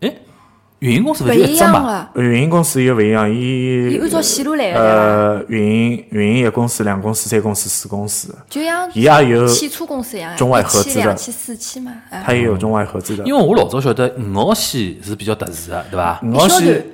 [0.00, 0.14] 哎，
[0.78, 1.72] 运营公司勿不一就一只嘛？
[1.72, 4.86] 样啊，运营公司又勿一样，伊伊按照线路来的，对伐？
[4.86, 11.92] 呃运营运营一公司、两公司、三公司、四公司，就像伊也有汽车公司一样，中外、合资的两期、四期嘛。
[12.10, 13.24] 哎它也有中外合资的。
[13.24, 16.20] 因为我老早晓得五号线是比较特殊的，对伐？
[16.22, 16.86] 五号线，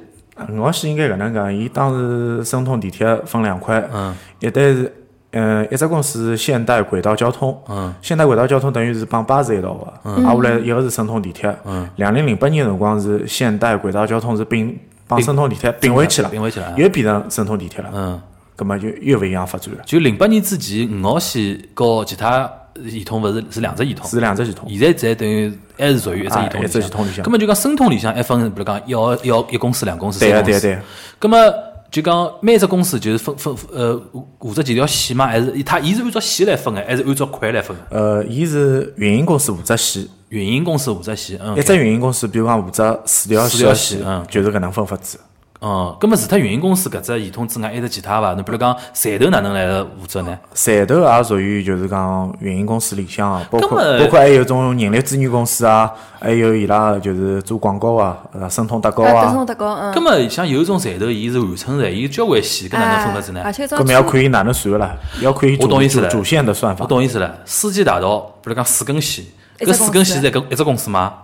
[0.50, 4.92] 五号线应该搿能讲，伊当时申通地铁分两块，嗯，一单是，
[5.32, 16.74] 嗯，一只公司是现代轨道交通，嗯，现代轨道交通等于是帮巴士一道个，嗯，啊，下来一个是申通地铁，嗯，两零零八年辰光是现代轨道交通是并帮申通地铁并回去了，并回去了啊。
[16.76, 18.20] 又变成申通地铁了，嗯，
[18.56, 22.50] 葛么就又勿一样发展了，就零八年之前，五号线和其他
[22.88, 27.24] 系统勿是是两只系统，是两只系统，现在才等于还是属于一只系统啊一只系统里向。
[27.24, 30.44] 咁么就讲申通里向还分，比如讲一号一号一公司、两公司、三公司。
[30.44, 30.82] 对啊对啊对啊。
[31.20, 31.54] 咁么
[31.92, 34.02] 就讲每只公司就是分分呃
[34.40, 37.86] 负责几条线嘛，还是它伊是按照线来分的，还是按照块来分的？
[37.90, 45.18] 呃，伊是运营公司负责线，运营公司负责线，嗯一，只运营公司，比如讲负责四条四条线线嗯就是搿能分法子。
[45.62, 48.34] 哦，咁么除脱运营公司搿只系统之外，还有其他伐？
[48.34, 50.36] 侬比如讲站头哪能来负责呢？
[50.56, 60.00] 汕头也属于就是讲运营公司里向啊，包括包括还有种人力资源公司啊，还有伊拉就是做广告啊，呃，申通达高啊，松德高，嗯咁。
[60.00, 63.52] 么像有一种站头，伊是完成站，伊交关线，搿哪能分法子呢哎而？
[63.52, 67.36] 且这搿么要看伊哪能算啦，要看伊主主主线的算我法，懂意思了。
[67.44, 69.24] 世纪大道，比如讲四根线，
[69.60, 71.14] 搿四根线在搿一只公司吗？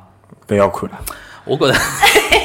[0.46, 0.96] 搿要看了，
[1.44, 1.74] 我觉着。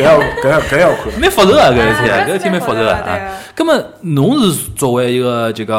[0.00, 1.20] 搿要搿要搿要看。
[1.20, 3.38] 蛮复杂个，搿事体搿事体蛮复杂的对啊啊。
[3.54, 5.76] 葛么，侬是作为一个就讲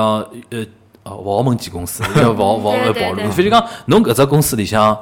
[0.50, 0.66] 呃
[1.04, 3.16] 哦勿好问几公司，就勿好勿好对对暴露。
[3.16, 4.98] 对无非就讲侬搿只公司里向，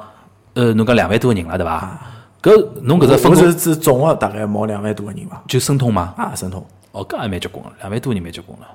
[0.54, 2.00] 呃，侬讲两万多个人了，对伐？
[2.42, 5.42] 搿侬搿只分工我是指总个大概毛两万多个人伐？
[5.46, 6.14] 就申通嘛？
[6.16, 8.66] 啊，申通，哦，搿也蛮结棍个，两万多人蛮结棍了。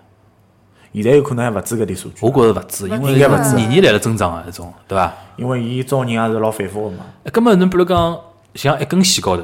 [0.94, 5.12] 现在有可能还勿止搿点数据我，觉着勿止，因为应该勿止年年来了增长个，搿种对伐？
[5.36, 7.06] 因为伊招人也是老反复个嘛。
[7.24, 8.18] 哎葛么侬比如讲
[8.54, 9.44] 像一根线高头，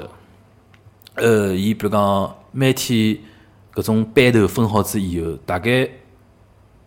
[1.15, 3.17] 呃，伊比如讲每天
[3.73, 5.69] 搿种班头分好之以后，大概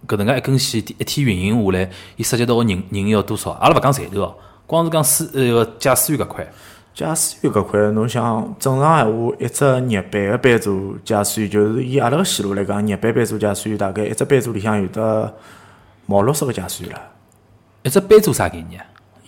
[0.06, 3.50] 搿能介一根线一天运营下来，伊涉及到个人人要多少？
[3.52, 4.34] 阿拉勿讲站头哦，
[4.66, 6.52] 光是讲司呃驾驶员搿块，
[6.94, 15.34] 驾驶员搿块，侬想正常闲话，一只日班个班组驾驶员，就是以阿拉个线路来讲，日班班组驾驶员大概一只班组里向有得
[16.06, 17.00] 毛六十个驾驶员了。
[17.82, 18.84] 一只班组啥概念？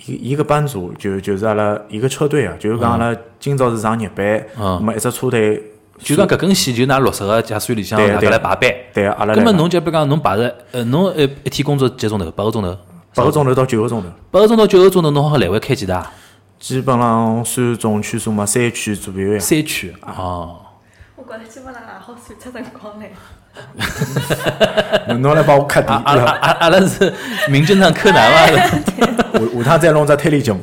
[0.06, 4.24] 一一个班组就就是阿拉一个车队啊，就是讲阿拉今朝是上日班，
[4.58, 5.62] 嗯那么一只车队，
[5.98, 8.70] 就讲搿根线就拿六十个驾驶员里向大家对对来排班。
[8.94, 12.30] 对阿拉来讲咁么侬就比如讲侬排着，呃，侬一一天工作几个钟头？
[12.30, 12.76] 八个钟头。
[13.14, 16.04] 八个钟头到九个钟头，八个钟头、九个钟头，侬好来回开几趟？
[16.58, 19.38] 基本上算总圈数嘛，三圈左右呀。
[19.38, 19.90] 三圈。
[20.02, 20.60] 哦。
[21.16, 23.10] 我觉着基本上也好算出辰光来。
[25.08, 27.12] 侬侬来帮我磕底，阿阿阿阿阿拉是
[27.50, 28.46] 名侦探柯南嘛？
[28.58, 28.66] 下
[29.38, 30.60] 下趟再弄只推理节目。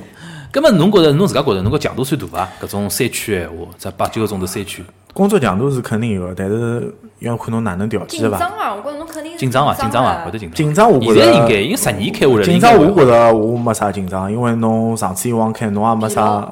[0.52, 2.48] 咁么侬觉着侬自家觉着侬个强度算大伐？
[2.62, 8.38] 搿种三圈闲话，这八九个钟头三区，工作强度是肯定有的，但是要看侬哪能调剂的伐。
[8.38, 8.76] 紧张啊！
[8.76, 9.74] 我觉着侬肯定是紧张伐？
[9.74, 10.24] 紧张伐？
[10.24, 10.56] 会得紧张。
[10.56, 16.48] 紧张我觉着现在应该，因为十年开下来，紧张我觉着着我没啥紧张，因为侬上次以往开侬也没啥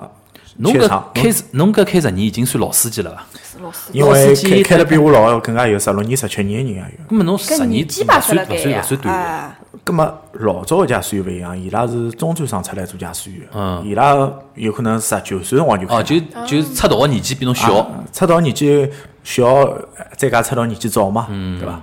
[0.58, 3.26] 侬搿开始侬搿开十年已经算老司机了伐？
[3.44, 3.78] 是老师。
[3.92, 7.16] 因为老司机开开了比我老更加有十六年、十七年的人也有。
[7.16, 9.12] 咁么侬十跟年勿算勿算勿算短的。
[9.12, 9.58] 啊！
[9.84, 13.48] 葛么老早个驾驶员勿一样，伊拉是中专生出来做驾驶员
[13.84, 16.04] 伊拉有可能十九岁辰光就开哦，了。
[16.04, 17.78] 就就出道个年纪比侬小。
[17.78, 18.88] 啊出道年纪
[19.24, 19.68] 小，
[20.18, 21.28] 再加出道年纪早嘛，
[21.60, 21.82] 对伐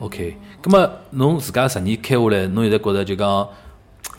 [0.00, 3.48] ？OK，咁么侬自家十年开下来，侬现在觉着就讲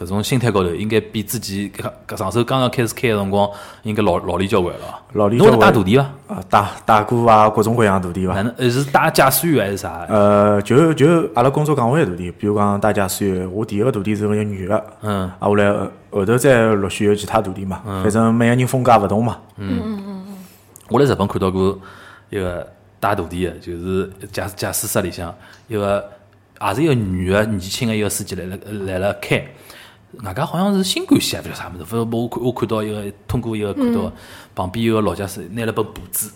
[0.04, 3.50] 搿种心态高头，应该比自己搿搿上手刚刚开始开个辰光，
[3.84, 5.02] 应该老老练交关了。
[5.14, 6.04] 老练交关得带徒弟伐？
[6.28, 8.42] 啊，打打鼓啊，各种各样徒弟伐哪？
[8.44, 10.06] 能呃是带驾驶员还是啥？
[10.10, 19.38] 呃，就就阿拉工作岗位的徒弟，比如讲带驾驶员，我第一个徒弟是个女个，嗯啊，后来呃后头再陆续有其他徒弟嘛，反正每个人风格勿同嘛。
[19.58, 20.36] 嗯嗯嗯嗯
[20.90, 21.80] 我辣日本看到过
[22.30, 22.68] 一个
[23.00, 25.34] 带徒弟的，就是驾驾驶室里向
[25.68, 26.04] 一个
[26.62, 29.44] 也是一个女个年纪轻个一个司机来了来了开，
[30.24, 34.12] 外加好像是新干线还勿晓得啥物事，反正我看我看到一个通过一个看到
[34.54, 36.32] 旁边有个老家是拿了本簿子，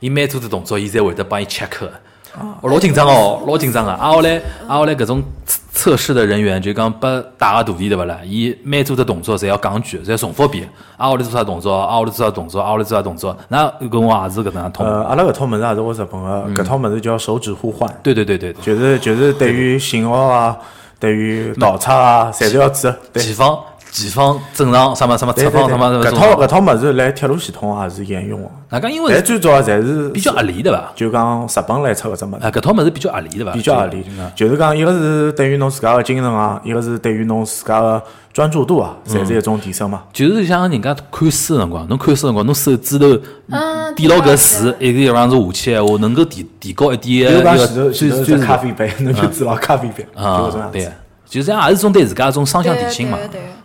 [0.00, 1.92] 伊每做只动作，伊侪会得帮伊 check 的。
[2.38, 3.90] 哦，老紧张哦，老紧张个。
[3.90, 4.36] 啊，后来
[4.68, 8.18] 啊，后来搿种测测试的人员就讲拨带个徒弟对勿啦？
[8.24, 10.68] 伊每做只动作侪要讲句，侪要重复一遍。
[10.96, 11.74] 啊，后来做啥动作？
[11.74, 12.60] 啊，后来做啥动作？
[12.60, 13.36] 啊，后来做啥动作？
[13.48, 14.86] 那跟我也是搿能样通。
[14.86, 20.56] 呃，阿拉搿套物事也是我日本个，搿套物事叫手指互换，对对对对对，就是就是对于信号啊，
[20.98, 22.96] 对于导测啊，侪是要记的。
[23.12, 23.58] 对前方
[23.90, 26.12] 前方正常什么什么侧方什么什么搿。
[26.12, 30.92] 套搿套物事来铁路系统也是沿用的，那讲因为但最早侪是比较合理对伐？
[30.94, 32.46] 就讲日本来出搿只物事。
[32.46, 33.52] 啊，搿套物事比较合理对伐？
[33.52, 34.04] 比较合理
[34.36, 38.02] 就是讲一个是对于侬自家个精神啊，一个是对于侬自家个
[38.38, 40.04] 专注度啊，侪是一种提升嘛。
[40.12, 43.04] 就是像人家看书的辰光，侬看书的辰光，侬手指头
[43.48, 50.92] 嗯点牢搿对字的，一个地方是下去闲话，能够提提高一点比如讲一个前头前头最最只咖啡杯，侬就指牢咖啡杯，就啊搿种样，对子。，
[51.26, 53.18] 就这样也是种对自家一种双向提醒嘛。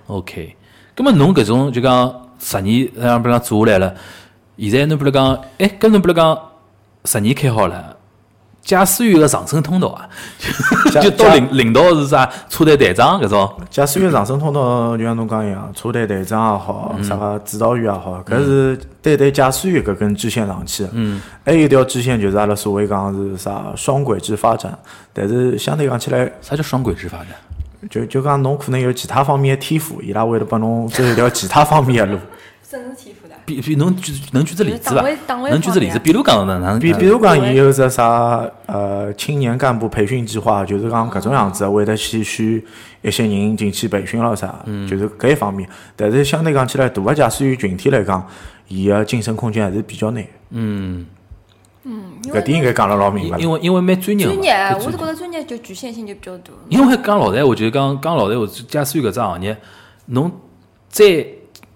[0.07, 0.55] OK，
[0.95, 3.93] 咁么侬搿种就讲十年，像比如讲做下来了，
[4.57, 6.35] 现在侬比如讲，哎，搿侬比如讲
[7.05, 7.95] 十年开好了。
[8.63, 10.07] 驾驶员个上升通道啊，
[11.01, 20.89] 就到领领导是啥车队队长搿种，驾驶员上升通道，就像侬讲一样，车队队长也好，啥个指导员也好，搿是单单驾驶员搿根支线上去的。
[20.93, 21.21] 嗯。
[21.45, 24.77] 还有一条支线就是阿拉所谓讲是啥双轨制发展，
[25.11, 27.27] 但是相对讲起来，啥叫双轨制发展？
[27.89, 32.19] 就就讲侬可能有其他方面的天赋，伊拉会得帮侬走一条其他方面的路。
[32.71, 33.22] 真是天赋的。
[33.45, 35.01] 比比侬举能举只例子伐
[35.49, 35.99] 能举只例子？
[35.99, 36.79] 比如讲哪能？
[36.79, 42.63] 比比如讲，伊有只啥呃青年干部培训计划，就是讲搿种样子，会得去选
[43.01, 45.67] 一些人进去培训咯啥，就是搿一方面。
[45.95, 48.25] 但是相对讲起来，大个驾驶员群体来讲，
[48.69, 50.25] 伊个晋升空间还是比较难。
[50.51, 51.05] 嗯，
[51.83, 53.43] 嗯搿点应该讲了老明白了。
[53.43, 56.53] 因为因为蛮专业专业，蛮我是觉着专业就局限性就比较大。
[56.69, 59.57] 因为讲老实闲话，就是讲讲老实闲话，驾驶员搿只行业，
[60.05, 60.31] 侬
[60.87, 61.25] 再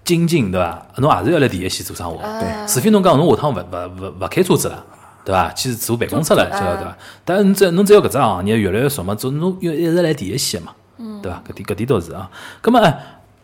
[0.08, 0.86] 精进对伐？
[0.96, 4.82] 侬也是要来第一线做生活，对除非侬讲侬下趟勿勿勿勿开车子了。
[5.22, 5.52] 对伐？
[5.52, 6.96] 去坐办公室了，做晓得对伐？
[7.26, 10.72] 但是侬只侬只要搿只行业越来越熟嘛，总侬要一直来第一线嘛，
[11.22, 11.42] 对伐？
[11.46, 12.30] 搿点搿点倒是啊。
[12.62, 12.98] 葛末哎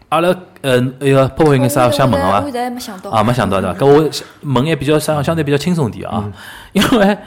[0.08, 2.44] 阿拉呃那个泡泡有眼啥想问个伐我？
[2.44, 3.10] 现在没想到。
[3.10, 3.78] 啊，没想到对伐？
[3.78, 6.24] 搿我想问眼比较相相对比较轻松点啊，
[6.72, 7.18] 因为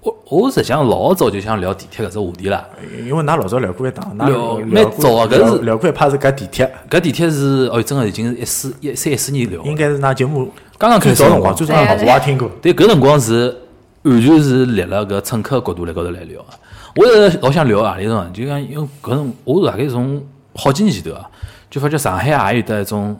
[0.00, 2.64] 我我实际上老早就想聊地铁搿只话题了。
[3.04, 12.48] 因为㑚老早聊过一档，㑚聊聊蛮早啊搿是聊过一趴是搿地铁，搿地铁是哦，真个已经是一四一三一四年聊的，应该是㑚节目刚刚开始辰光，最早辰光对我也听过。
[12.62, 13.56] 对搿辰光是
[14.02, 16.46] 完全是立了搿乘客角度来高头来聊的。
[16.94, 21.28] 我是老想聊何里种，就讲因为搿种我大概从好几年前头啊，
[21.68, 23.18] 就发觉上海也有得一种，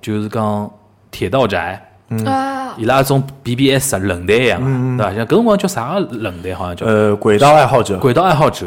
[0.00, 0.70] 就是讲
[1.10, 1.89] 铁道宅，
[2.26, 4.60] 啊，伊拉种 BBS 啊论坛一样
[4.96, 5.14] 的，对伐？
[5.16, 6.54] 像搿辰光叫啥个论坛？
[6.54, 8.66] 好像叫呃，轨道爱好者，轨道爱好者，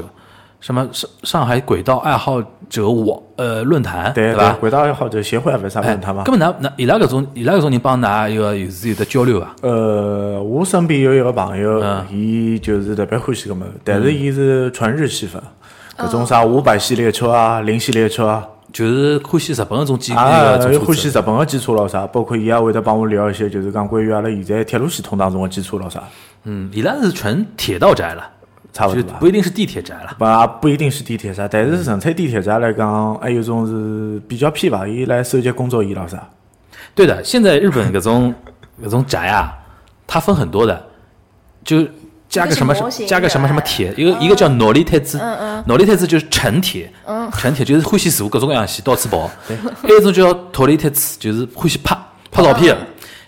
[0.61, 4.55] 什么上上海轨道爱好者网呃论坛对吧？
[4.59, 6.37] 轨道爱好者协会还勿是啥哎论坛嘛根？
[6.39, 9.53] 本㑚㑚伊拉搿种伊拉搿种人帮㑚一个有是有得交流伐？
[9.61, 15.41] 呃，我身边有一个朋友嗯，伊就是特别欢喜搿么，但是伊是纯日系粉，
[15.97, 21.07] 搿哦种啥五百系列车啊、零系列车啊，就是欢喜日本搿种机啊那个，欢喜。
[21.07, 26.03] 日本个基础咯啥，包括伊也会得帮我聊一些，就是讲关于阿拉现在铁路系统当中个基础咯啥，
[26.45, 28.27] 嗯，伊拉是纯铁道宅了，
[28.73, 29.27] 差勿多吧不。
[29.27, 30.15] 一定是地铁宅了。
[30.17, 36.27] 不也不一定是地铁站，但是纯粹地铁站来讲，还有种是比较偏吧，伊来收集工作椅咯啥。
[36.95, 38.33] 对的，现在日本搿种
[38.83, 39.53] 搿种宅啊，
[40.07, 40.83] 它分很多的，
[41.63, 41.85] 就
[42.33, 45.19] 加个什么一个是模型加个什么什么铁，一个一个叫脑力太子，
[45.67, 46.91] 脑力太子就是成铁，
[47.37, 49.29] 成铁就是欢喜坐各种各样线到处跑，
[49.81, 51.95] 还有一种叫脱力太子，就是欢喜拍
[52.31, 52.81] 拍照片的，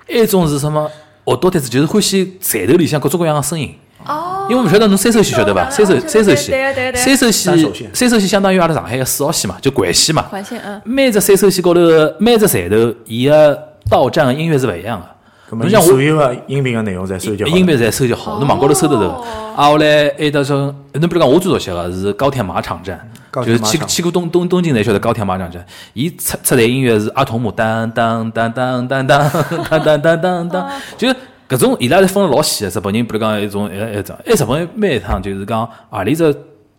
[0.08, 0.90] 还有一种是什么
[1.26, 3.76] 学到太子，就是欢喜站头里向各种各样的声音。
[4.08, 5.70] 哦，因为勿晓得侬三手线晓得伐？
[5.70, 10.24] 三手三手线三手三手线线三手线相当于阿拉上海个四号线嘛，就环线嘛。
[10.30, 10.82] 环线嗯。
[10.84, 13.58] 每只三手线高头的每只站头，伊个
[13.90, 15.08] 到站个音乐是勿一样个。
[15.50, 17.58] 咁么侬像我所有个音频个内容侪收集好了。
[17.58, 19.14] 音频侪收集好，侬网高头搜得到。
[19.56, 23.00] 啊，后来还有得种，侬比如讲我最熟悉个是高铁马场站，
[23.32, 25.64] 就是高铁马场去去过东东东京，侪晓得高铁马场站。
[25.94, 29.30] 伊出出台音乐是阿童木当当当当当当
[29.70, 31.16] 当当当当当，就是
[31.48, 32.72] 搿种伊拉是分了老细个。
[32.72, 36.34] 日本人比如讲一种一一种，哎，日本每一趟就是讲何里只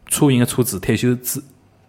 [0.08, 1.40] 车型个车子退休之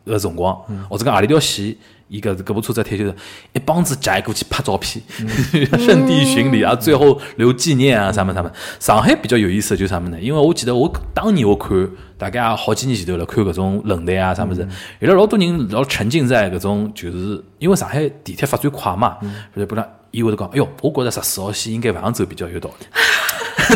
[0.08, 0.56] 个辰光，
[0.90, 1.76] 或者讲阿里条线。
[2.10, 3.14] 伊搿搿部车子退休的，
[3.52, 5.04] 一帮子宅过去拍照片，
[5.78, 8.50] 圣地巡礼啊，最后留纪念啊，啥么啥么。
[8.80, 10.18] 上海比较有意思的就是啥么呢？
[10.22, 14.66] 因为我记得我当年我看，大概也好几年前头了，看搿种论坛啊啥么子，
[15.02, 19.18] 有了老多人老沉浸在搿种，就是因为上海地铁发展快嘛，
[19.54, 22.86] 比如不然伊会得讲，哎哟，我觉着十四号线应该搿样走比较有道理。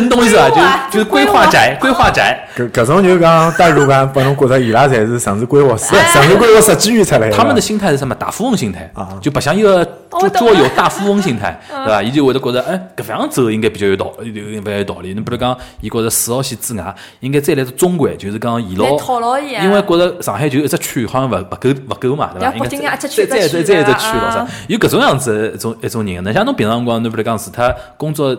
[0.00, 0.48] 你 懂我意思伐？
[0.48, 2.48] 就是就是规划宅，规划宅。
[2.56, 7.36] 搿搿种就讲代入感，拨侬觉着伊拉侪是城市规划师、 城市规划设计院出来的。
[7.36, 8.14] 他们的心态是什么？
[8.14, 12.02] 大富翁心态啊就白相一个桌桌游大富翁心态， 对伐？
[12.02, 15.12] 伊就会得觉着，哎，搿样走应该比较有道，有有比较有道理。
[15.12, 22.54] 侬比如讲，伊觉着四号线之外，应该再来只中环，就是讲沿牢来套牢伊啊因为觉着上海就一只区，好像勿勿够勿够嘛，对伐？
[22.54, 24.46] 应该再再再一只区再一只区啊咯啥？
[24.68, 28.36] 有搿种样子的一种一种人，那像侬平常辰光，侬比如讲除脱工作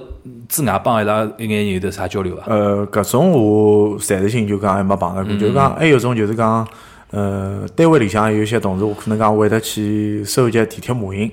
[0.48, 2.44] 之外，帮伊拉一眼有得啥交流伐？
[2.48, 6.68] 呃，搿种我暂时性就讲还没碰着过，就讲还有种就是讲，
[7.12, 11.30] 呃，单位里向有一些同事，我可能讲会得去收集地铁模型，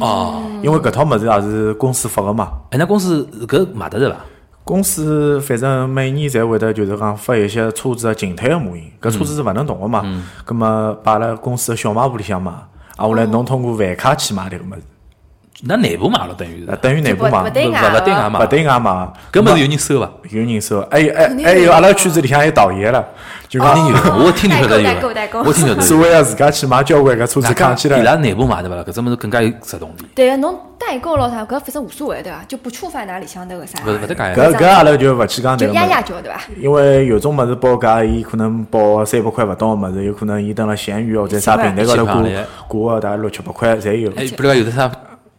[0.00, 2.52] 哦，因为搿套物事也是公司发个嘛。
[2.70, 4.16] 哎，那公司搿买得着伐？
[4.64, 10.02] 公司反正每年侪会得就是讲发一些车子的静态个模型，搿车子是勿能动个嘛，
[10.44, 12.62] 葛末摆辣公司个小卖部里向嘛，
[12.96, 14.82] 啊，后来侬通过饭卡去买迭个物事，
[15.62, 18.90] 那内部买了等于是，啊，等于内部买，就不不对勿勿对外啊买，勿对外买，
[19.32, 20.10] 搿物事有人收伐？
[20.30, 23.02] 有人收，还有还有有阿拉圈子里向还有导爷了，
[23.48, 24.90] 就肯定讲有，我听就晓得有
[25.44, 25.98] 我听晓得所。
[25.98, 28.76] 谓个自家去买交关搿车子扛起来，伊拉内部买对伐？
[28.82, 32.40] 搿种物事更加有实动力，对，侬代购咯啥，搿反正无所谓对伐？
[32.48, 35.80] 就不触犯哪里向头个啥，勿是勿得讲搿搿阿拉就勿去讲就迭个物事。
[35.80, 36.40] 压压脚对伐？
[36.60, 42.22] 因为有种物事报价，伊可能报三百块勿到个物事，有可能伊登了闲鱼或者啥平台高头挂
[42.66, 44.10] 挂个大概六七百块侪有。
[44.10, 44.90] 哎，比如讲有的啥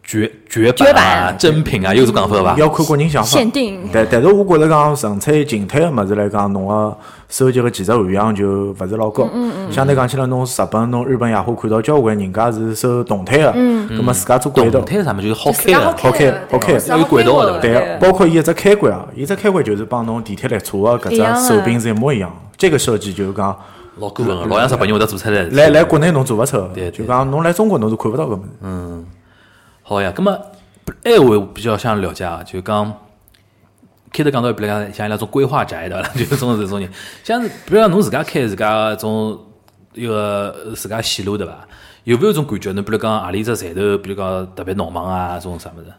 [0.05, 2.55] 绝绝绝版啊、版真品啊，又是讲法伐？
[2.57, 3.29] 要看个人想法。
[3.29, 6.95] 限定但但是我觉着讲纯粹静态个物事来讲，侬个
[7.27, 9.27] 收集个技术含量就勿是老高。
[9.71, 13.51] 相对讲起来，侬日本、侬日本野花看到交关人家是收动态个，
[13.89, 14.85] 葛末自家做轨道动。
[14.85, 22.31] 态啥么就是好就好开个，好开的好开有轨道个对对，包括伊一只开关啊，伊只开关就是帮侬地铁列车个搿只手柄是一模一样。
[22.55, 23.57] 这个设计就是讲，
[23.97, 25.41] 老过分个，老像日本人会得做出来。
[25.51, 29.05] 来来国内侬做勿出对，就讲侬来中国侬是看勿到搿物事。
[29.87, 30.35] 好呀，葛么
[31.03, 32.91] 哎我比较想了解啊，就讲
[34.11, 36.09] 开头讲到，比如讲像伊拉种规划宅对伐？
[36.17, 36.89] 就是种这种人，
[37.23, 39.37] 像是比如讲侬自家开自家种
[39.93, 41.53] 一个自家线路对伐？
[42.03, 42.71] 有没有种感觉？
[42.73, 45.93] 侬比如讲何里只站头，比如讲特别闹忙啊，种啥物事？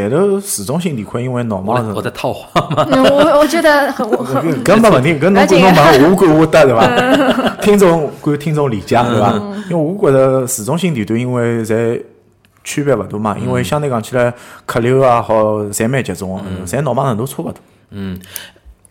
[0.00, 7.56] 站头市中心地块，因为闹我忙我在套话嘛，嗯我我觉得很我搿搿没问题，搿侬管侬问，我 管 我答对伐？
[7.62, 9.32] 听众管听众理解对伐？
[9.68, 12.02] 因为我觉着市中心地段因为侪
[12.64, 14.32] 区别勿大嘛，因为相对讲起来
[14.66, 17.54] 客流啊好侪蛮集中个，侪闹忙程度差勿多。
[17.90, 18.18] 嗯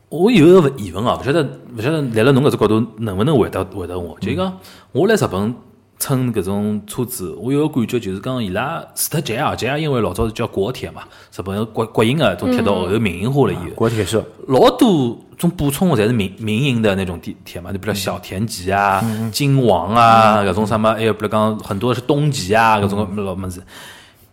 [0.09, 1.41] 我有一个疑问哦，勿晓得
[1.77, 4.17] 勿晓得来了侬搿只角度能勿能回答回答我？
[4.19, 4.59] 就讲
[4.91, 5.55] 我来日本
[6.01, 14.17] 乘搿种车子，我有个感觉就是讲伊拉除脱 JR JR，因为老早是叫国铁嘛，日本国国营个种铁道后头民营化了以后，国铁是。
[14.47, 18.99] 老多种补充的侪是民民营的那种地铁嘛，就比如小田急啊、
[19.31, 23.61] 金王啊搿种什么，还有比如讲很多是东急啊搿种老物事，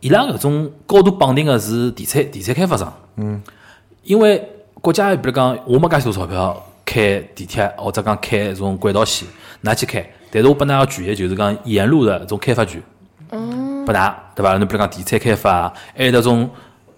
[0.00, 3.42] 伊拉搿种高度绑定的是地产地产开发商，嗯，
[4.04, 4.42] 因为
[4.80, 9.28] 国家比如讲我没介许多钞票开地铁或者讲开这种轨道线，
[9.62, 10.10] 㑚去开。
[10.30, 12.82] 但是我拨㑚个权限就是讲沿路的这种开发权，
[13.30, 14.56] 嗯，拨㑚对伐？
[14.56, 16.48] 侬比如讲地产开发啊，还有那种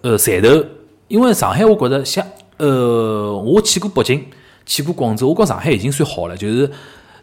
[0.03, 0.65] 呃站头，
[1.09, 2.25] 因为上海我觉着像
[2.57, 4.25] 呃，我去过北京，
[4.67, 6.71] 去过广州，我觉上海已经算好了，就是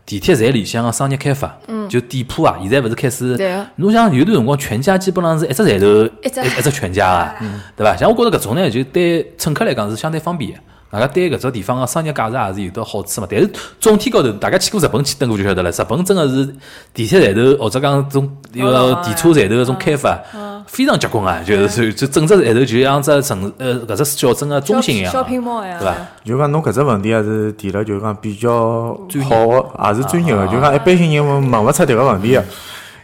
[0.05, 5.85] 地铁站里向个商业开发，嗯，就店铺啊，现在勿是开始对啊，侬想有段辰光全家基本上是一只站头
[6.23, 7.35] 一只一只全家啊，
[7.75, 7.95] 对伐？
[7.95, 10.59] 像我觉着搿种呢，就对乘客来讲是相对方便的。
[10.89, 15.69] 大家对搿只地方个商业价值也是有得好处嘛，但是总体高头，大家去过日本去登过就晓得了。
[15.69, 16.45] 日本真个是
[16.93, 20.17] 地铁站头或者讲种一个电车站头搿种开发，
[20.65, 21.41] 非常结棍啊！
[21.45, 25.95] 就是就整只站头就像只城呃搿只小镇个中心一样，小品毛呀，对伐？
[26.23, 30.47] 就讲侬搿只问题还是提了，就是讲比较专业好个，也是专业个。
[30.47, 32.43] 就讲一般性人问问勿出迭个问题个。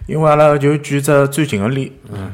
[0.06, 1.90] 因为阿拉就举只最近个例，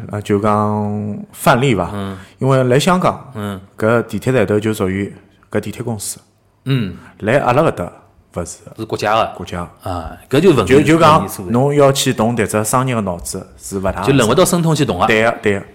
[0.10, 1.92] 啊，就讲范例伐。
[2.40, 5.14] 因为来香港，嗯搿地铁站头就属于
[5.52, 6.20] 搿地铁公司，
[6.66, 7.92] 嗯，来阿拉搿搭
[8.36, 8.60] 勿是。
[8.78, 9.68] 是国家个国家。
[9.84, 15.08] 啊，搿就问题就就讲侬要去动迭只商业个脑子是勿大就轮勿到申通去动啊。
[15.08, 15.66] 对个对个，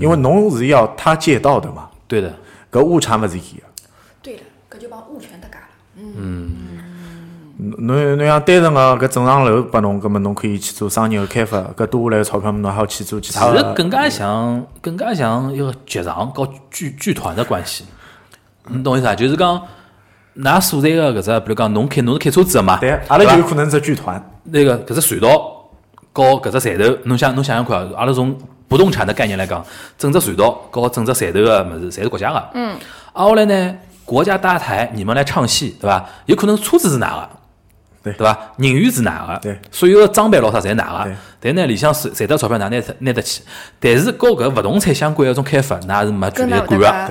[0.00, 2.34] 因为侬是要他借道的嘛，对的，
[2.72, 3.62] 搿物产勿是伊个。
[4.22, 5.60] 对了，搿就帮物权搭界了。
[6.16, 6.50] 嗯。
[7.62, 13.58] 侬侬像单纯个搿正常楼拨侬，葛末侬可以去做商业个开发，搿多下来个钞票，侬还要去做其其他其。
[13.58, 17.84] 实更加像更加像一个剧场和剧剧团的关系，
[18.68, 19.14] 你懂我意思啊？
[19.14, 19.60] 就是讲，
[20.36, 24.22] 㑚所在个搿只，比如讲侬开侬是开车子个嘛，对，阿拉就有可能是只剧团。
[24.44, 25.68] 那个搿只隧道
[26.12, 28.36] 和搿只站头，侬想侬想想看啊，阿拉从
[28.68, 29.64] 不动产的概念来讲，
[29.98, 32.50] 整只隧道和整只站头个物事，侪是国家个。
[32.54, 32.76] 嗯。
[33.12, 36.04] 啊，后来呢，国家搭台，你们来唱戏，对伐？
[36.26, 37.28] 有可能车子是㑚个。
[38.02, 38.38] 对对伐？
[38.56, 43.42] 人员是㑚个，对所有个装备咾啥侪㑚对个，但呢里向是赚得钞票，㑚拿得拿得起，
[43.78, 47.10] 但是搞搿勿动产相关个种开发，㑚是没权利管个跟㑚勿搭，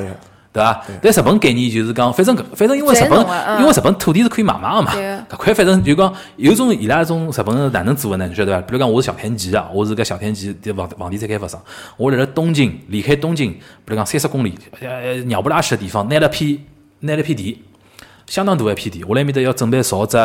[0.52, 0.82] 对伐？
[1.02, 3.20] 但日本概念就是讲，反正搿反正因为日本
[3.60, 8.28] 因为日本土地是可以买卖个嘛，对搿块反正就讲有种伊拉种日本是哪能做个呢？
[8.28, 8.62] 你晓得伐？
[8.68, 11.62] 比如讲我是小田急啊，我是个小田急的房房地产开发商，
[11.98, 16.58] 我辣辣东京离开东京，比如讲三十公里，呃鸟不拉屎的地方，拿了片
[17.00, 17.64] 拿了片地。
[18.26, 20.16] 相当大一片地，我辣埃面搭要准备造只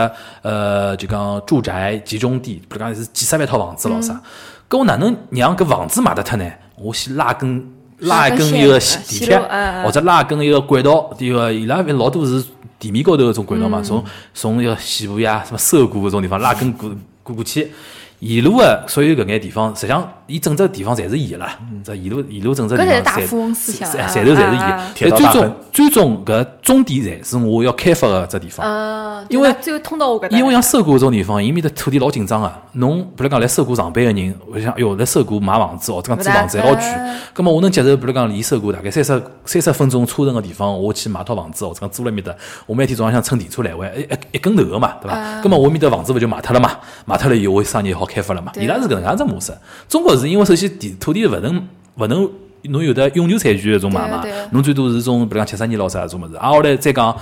[0.43, 4.21] 呃，就讲住宅集中地，比如讲是几十万套房子咾啥，
[4.69, 6.45] 搿我哪能让搿房子卖得脱呢？
[6.77, 7.67] 我先拉根
[7.99, 9.39] 拉一根一个地铁
[9.85, 12.45] 或者拉一根一个轨道，一个伊拉老多是
[12.79, 16.91] 地面高头搿种轨道嘛，从从一个西部呀、什么涩谷搿种地方拉根过
[17.23, 17.71] 过过去。
[18.21, 21.59] 沿路个所有搿眼地方，实际上伊整只地方侪是伊个啦。
[21.85, 28.65] 这沿路沿路整只地方搿才是大侪富翁思想啊侪侪头侪是伊最终最终搿终点站是我要开发个只地方。
[28.67, 32.51] 嗯，因为最后通到我搿搭，因为像涩谷搿种地方，伊面的土地老紧张个。
[32.73, 37.19] 侬比如讲来收购上班个人，我想，哎哟，来收购买房子或者讲租房子还老贵嗯。
[37.35, 42.35] 葛末我能接受，比如讲离收购大概三十三十分钟车程个地方，我去买套房子或者讲租了面搭，
[42.67, 45.17] 我每天早浪向乘电车来回，一一一根头个嘛，对伐？
[45.17, 46.71] 嗯葛末我面搭房子勿就卖脱了嘛？
[47.05, 48.53] 卖脱了以后，我生意好开发了嘛？
[48.55, 49.53] 对伊拉是搿能介只模式。
[49.89, 52.31] 中国是因为首先地土地勿能勿能。
[52.69, 57.15] 侬有的永久产权搿种买卖侬最多是种比如讲七十年老啥搿种物事，啊后来再讲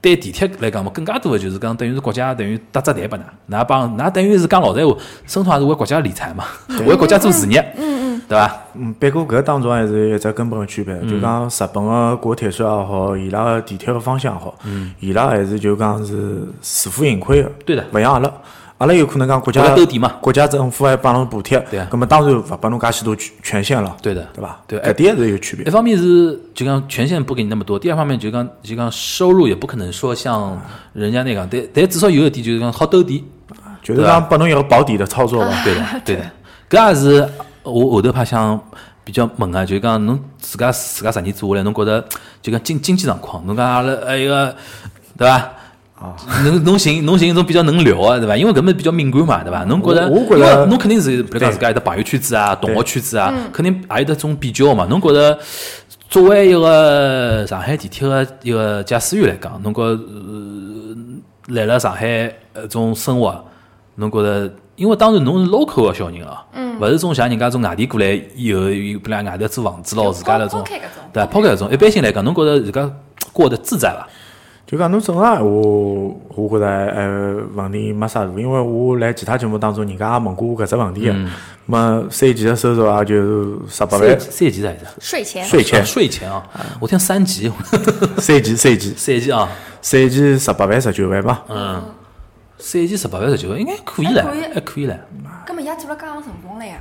[0.00, 6.46] 对地铁来讲嘛，更加多的就是讲，等于是国家等于搭只台拨㑚，㑚帮㑚等于是讲老实闲话，申通也是为国家理财嘛，
[6.84, 8.56] 为国家做事业，嗯嗯，对伐？
[8.74, 14.52] 嗯，不过搿当中还是有一只根本个区别，就讲日本个国铁算也好，伊拉个地铁个方向也好，
[14.98, 18.28] 伊拉还是就讲是自负盈亏个，对的勿像阿拉，
[18.78, 24.60] 阿拉有可能讲国家兜底嘛国家政府还帮侬补贴，对啊葛末当然勿拨侬介许多权权限了，对的对伐？
[24.66, 25.70] 对搿点还是有区别一。
[25.70, 30.60] 方面是就讲权限不给你那么多，第二方面就讲就讲收入也不可能说像
[30.94, 33.24] 人家那样，但但至少有一点就是讲好兜底，
[33.82, 35.52] 就是讲拨侬一个保底的操作伐？
[35.62, 36.30] 对的， 对的，
[36.68, 37.28] 搿也是
[37.62, 38.60] 我后头怕想
[39.04, 42.04] 比较问啊，就是讲侬自家自家十年做下来，侬觉得
[42.42, 44.56] 就讲经经济状况，侬讲阿拉还有个
[45.16, 45.52] 对伐？
[46.02, 48.36] 啊，侬侬寻侬寻一种比较能聊个对伐？
[48.36, 49.64] 因为搿么比较敏感嘛，对伐？
[49.64, 54.86] 侬觉得，觉得侬肯定是比如讲自家有得朋友圈子啊、同学圈子啊，嗯肯定也有得种比较嘛。
[54.90, 55.38] 侬觉得
[56.10, 60.96] 作为一个上海地铁个一个驾驶员来讲，侬觉着呃
[61.54, 63.44] 来了上海呃种生活，
[63.94, 64.52] 侬觉得？
[64.74, 70.64] 因为当然侬是 local 个小人啊，嗯，勿是种像人家种外地过来以后，有本来外头租房子咯，自家那种，
[71.12, 71.70] 对，抛开搿种。
[71.70, 72.90] 一般性来讲，侬觉得自家
[73.32, 74.08] 过得自在伐？
[74.72, 81.14] 就讲侬正常闲话，我觉着呃问题没啥大，因为我来其他节目当中，人家也问过我搿只问题个。
[81.66, 84.86] 么三期个收入也就十八万三，三级是啥意思？
[84.98, 86.42] 税前税前税前啊，
[86.80, 87.52] 我听三级，
[88.16, 89.46] 三期三期三级啊，
[89.82, 91.44] 三期十八万十九万吧。
[91.50, 91.82] 嗯，
[92.56, 94.98] 三级十八万十九万，应该可以了还可以，还可以了。
[95.44, 96.76] 根本也做了加行成功了呀。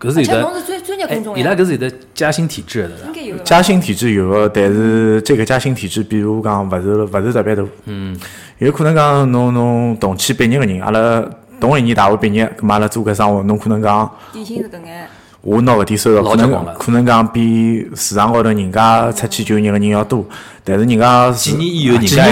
[0.00, 3.36] 搿是有的而且侬，是专专业哎工，种呀，伊拉搿是有的加薪体制的，应该有。
[3.38, 7.64] 加薪体制有个，但是这个加薪体制，比如讲勿是勿是特别大。
[7.86, 8.18] 嗯。
[8.58, 11.24] 有可能讲侬侬同期毕业个人，阿拉
[11.60, 15.06] 同一年大学毕业，咁么阿拉做搿生活，侬可能讲底薪是搿眼，
[15.40, 20.24] 我拿搿点收入可能老结棍了可能讲比市场高头人家出去就业个人要多，
[20.68, 22.22] 但是人家几年以之后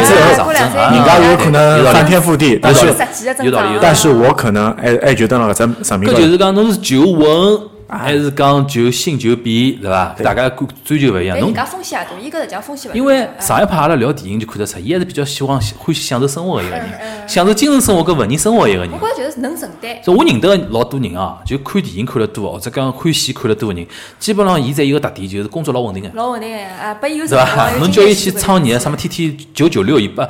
[0.51, 2.95] 人家有可能翻天覆地，但是
[3.81, 6.23] 但是我可能还还觉得那个只层面高头。
[6.23, 10.15] 搿就是讲侬是求稳，还是讲就新求变，对伐？
[10.23, 11.39] 大家追追求勿一样。
[11.39, 12.99] 侬但人家风险也大，伊搿实际上风险勿大。
[12.99, 16.85] 因为嗯上一趴阿拉聊电影就看得出，伊还是比较喜欢欢喜享受生活个一个人，
[17.29, 18.99] 享受精神生活跟文人生活的一个人我。
[18.99, 20.03] 觉着就是能承担。
[20.03, 23.87] 所以我认得老多人啊，就看电影看得多，或者讲看戏看得多个人，
[24.19, 26.11] 基本上伊侪有个特点，就是工作老稳定个。
[26.15, 27.47] 老稳定个呀，啊，拨伊有对伐？
[27.47, 30.23] 辰光有侬叫伊去创业，什么天天九九六，伊不，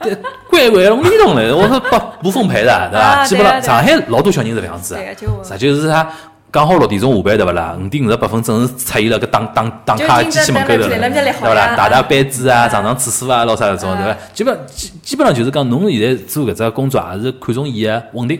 [0.00, 0.16] 对，
[0.50, 3.06] 乖乖弄里弄嘞，我说不无奉陪的，对伐？
[3.06, 6.08] 啊基本上上海老多小人是搿样子对啊就是他
[6.50, 7.76] 刚好六点钟下班对勿啦？
[7.78, 11.76] 五点五十八分准时出现了搿打打打卡机器门口头对勿啦？
[11.76, 14.18] 打打板子啊，上上厕所啊，老啥搿种，对伐？
[14.32, 18.38] 基本基基本上就是讲，侬现在做搿只工作也是看重伊个稳定。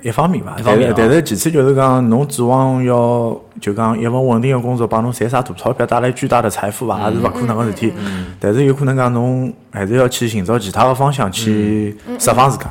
[0.00, 7.92] 一方面吧，一方面啊但是但是其次就是讲，侬指望要就讲一份稳定的工作帮侬赚啥大钞票，带来巨大的财富吧，也是勿可能个事体。
[8.38, 12.66] 但是有可能讲侬还是要去寻找其他个方向去释放自家。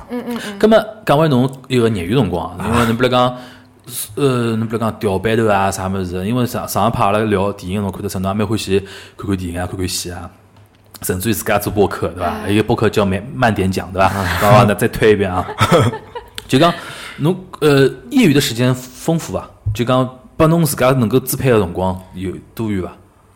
[0.57, 3.35] 葛么讲回侬一个业余辰光，因为侬比如讲，
[4.15, 8.79] 呃，侬比如讲调班头啊啥物事，因为上上一趴阿拉聊电影，侬看得出侬也蛮欢喜
[9.17, 10.29] 看看电影啊，看看戏啊。
[11.03, 12.47] 甚至于自家做播客，对伐？
[12.47, 14.09] 有一个播客叫慢慢点讲，对伐？
[14.39, 15.43] 刚刚呢再推一遍啊，
[16.47, 16.71] 就讲
[17.17, 19.49] 侬呃业余的时间丰富伐？
[19.73, 22.91] 就讲拨侬自家能够支配的辰光有多余伐？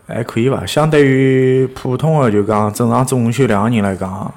[0.07, 4.31] 还可以伐，相对于普通的就讲正常中午休两个人来讲，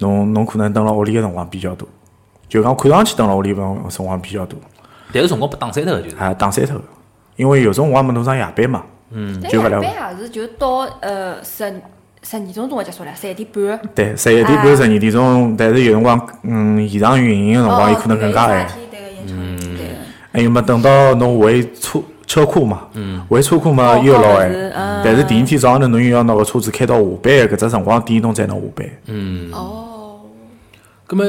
[0.00, 1.88] 侬侬可能蹲辣屋里的辰光比较多，
[2.46, 4.58] 就讲看上去蹲辣屋里的辰光比较多，
[5.14, 6.16] 但是辰光不打三头的，就是。
[6.16, 6.74] 还打三头，
[7.36, 10.16] 因为有种辰光么侬上夜班嘛，嗯，但就勿来夜班。
[10.16, 11.64] 也是就到呃十
[12.22, 13.80] 十二点钟就结束了，三点半。
[13.94, 18.66] 对，十一点半、十二点钟，但是有辰光，嗯，现场运营的辰光，有可能更加晚。
[18.90, 19.86] 对个演出，对。
[20.32, 22.88] 还有么，等到侬回车车库嘛，
[23.28, 24.52] 回车库嘛又老晚。
[25.04, 28.86] 但是第二天早上头侬又要拿个车子开到下班的搿只辰光点，侬才能下班。
[29.06, 29.52] 嗯。
[29.52, 30.20] 哦，
[31.06, 31.24] 咁么，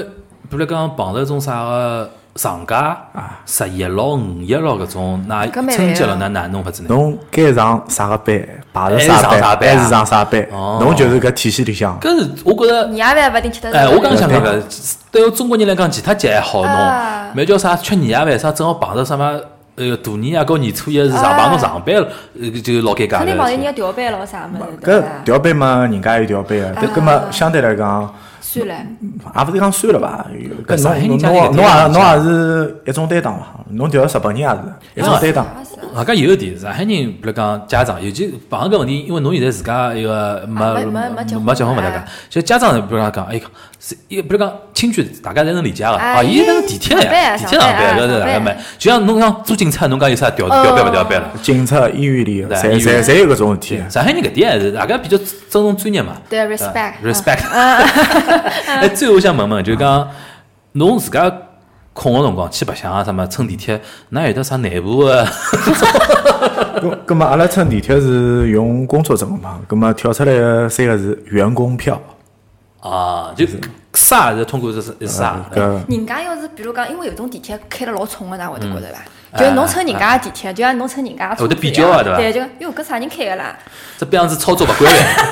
[0.49, 6.89] 比如讲碰着种啥个长假啊，十一咯、五一咯搿种，那春节了，烦那哪弄法子呢？
[6.89, 8.35] 侬该上啥个班，
[8.73, 9.77] 排着啥班，上啥班啊。
[9.77, 10.77] 还是上啥班，哦。
[10.81, 11.97] 侬就是搿体系里向。
[12.01, 13.77] 搿是我觉着，年夜饭勿一定吃得着。
[13.77, 14.61] 哎，我刚想讲搿，
[15.11, 15.31] 对。
[15.31, 17.27] 中国人来讲，其他节还好啊。
[17.27, 19.39] 弄，没叫啥吃年夜饭，啥正好碰着什么
[19.77, 22.07] 呃大年夜和年初一是上班侬上班了，
[22.41, 23.65] 呃就老尴尬肯定碰见人了。
[23.67, 25.03] 家调班咯啥物事，对搿？
[25.23, 28.13] 调班嘛，人家有调班个，但搿么相对来讲，
[28.63, 28.75] 算了，
[29.35, 30.25] 也勿是讲算了吧。
[30.67, 34.55] 搿侬侬侬也侬也是一种担当嘛，侬调日本人也是
[34.95, 35.45] 一种担当。
[35.59, 43.39] 也是外加有一点，上海人比如讲家长，尤其碰上搿问题，因为侬现在自家一个没啊没没没结婚没结婚勿大家哎，就家长比如讲讲，哎，
[43.87, 45.93] 是一个比如讲亲戚，大家侪能理解个。
[45.93, 48.57] 哎啊，伊那是地铁呀，地铁上班，搿是上班上班大家买。
[48.79, 51.31] 就像侬讲做警察，侬讲有啥调哦调班勿调班了？
[51.43, 53.83] 警察、医院里，对侪侪侪有搿种事体。
[53.87, 56.13] 上海人搿点还是大家比较尊重专业嘛。
[56.27, 57.47] 对，respect，呃 respect。
[58.65, 60.09] 哎，最后我想问问，就讲
[60.71, 61.31] 侬自家
[61.93, 63.79] 空个辰光去白相啊，什么乘地铁，
[64.09, 65.23] 哪有得啥内部个？
[66.81, 69.59] 咁咁么阿拉乘地铁是用工作证嘛？
[69.69, 72.01] 咁么跳出来个三个字员工票。
[72.89, 73.45] 啊，就
[73.93, 75.37] 啥是通过这是啥？
[75.53, 79.39] 搿人家要是比如讲，因为有种地铁开了老冲个，㑚会得觉着伐？
[79.39, 83.57] 就是侬乘人家个地铁，就像侬乘人家个车会得比较啊对伐一样对，就哟搿啥人开个啦？
[83.97, 85.25] 这边样子操作勿规范。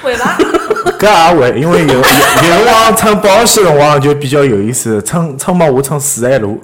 [0.02, 0.36] 会伐？
[0.98, 6.62] 搿也会，因为有有有辰光乘保险辰光就比较有意思，乘乘嘛我乘四站路，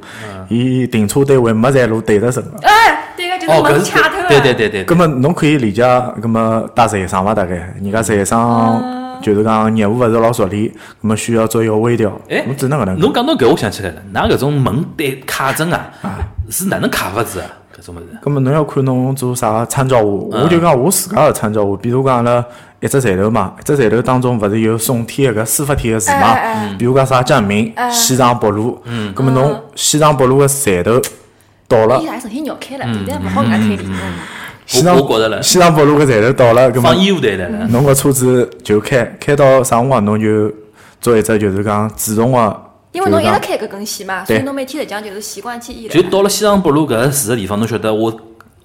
[0.49, 2.67] 伊停车单位没站路对着乘个。
[2.67, 4.29] 哎，对个，就是哦，搿门是卡头了。
[4.29, 4.85] 对对对对。
[4.87, 7.35] 搿么侬可以理解，搿么打实习生伐？
[7.35, 8.39] 大概人家实习生
[9.23, 15.91] 就是讲业务勿是老熟练，咁么需要做一个微调，哎，侬只能搿能侬讲到搿，我想起来了，㑚搿种门对卡针啊，
[16.51, 17.47] 是哪能卡法子啊？
[17.79, 18.07] 搿种物事。
[18.23, 22.45] 咁么侬要看侬做啥参照物，嗯我就讲我自家个参照物，比如讲阿拉
[22.81, 31.01] 一只站头嘛，一只站头当中勿是有宋体个搿书法体个字嘛哎哎，比如讲啥江明、西藏北路，嗯，咁么侬西藏北路个站头
[31.69, 33.79] 到了伊，还重新绕开了，现在勿好搿开里。
[34.67, 37.67] 西藏觉着了西藏北路个站头到了，放烟雾弹来了。
[37.69, 40.53] 侬个车子就开，开到啥辰光侬就
[41.01, 42.63] 做一只就是讲自动个，
[42.93, 46.03] 因为侬一直开搿根线嘛，所以侬每天实际上就是习惯去依赖就。
[46.11, 48.13] 到了西藏北路搿个住个地方，侬晓得我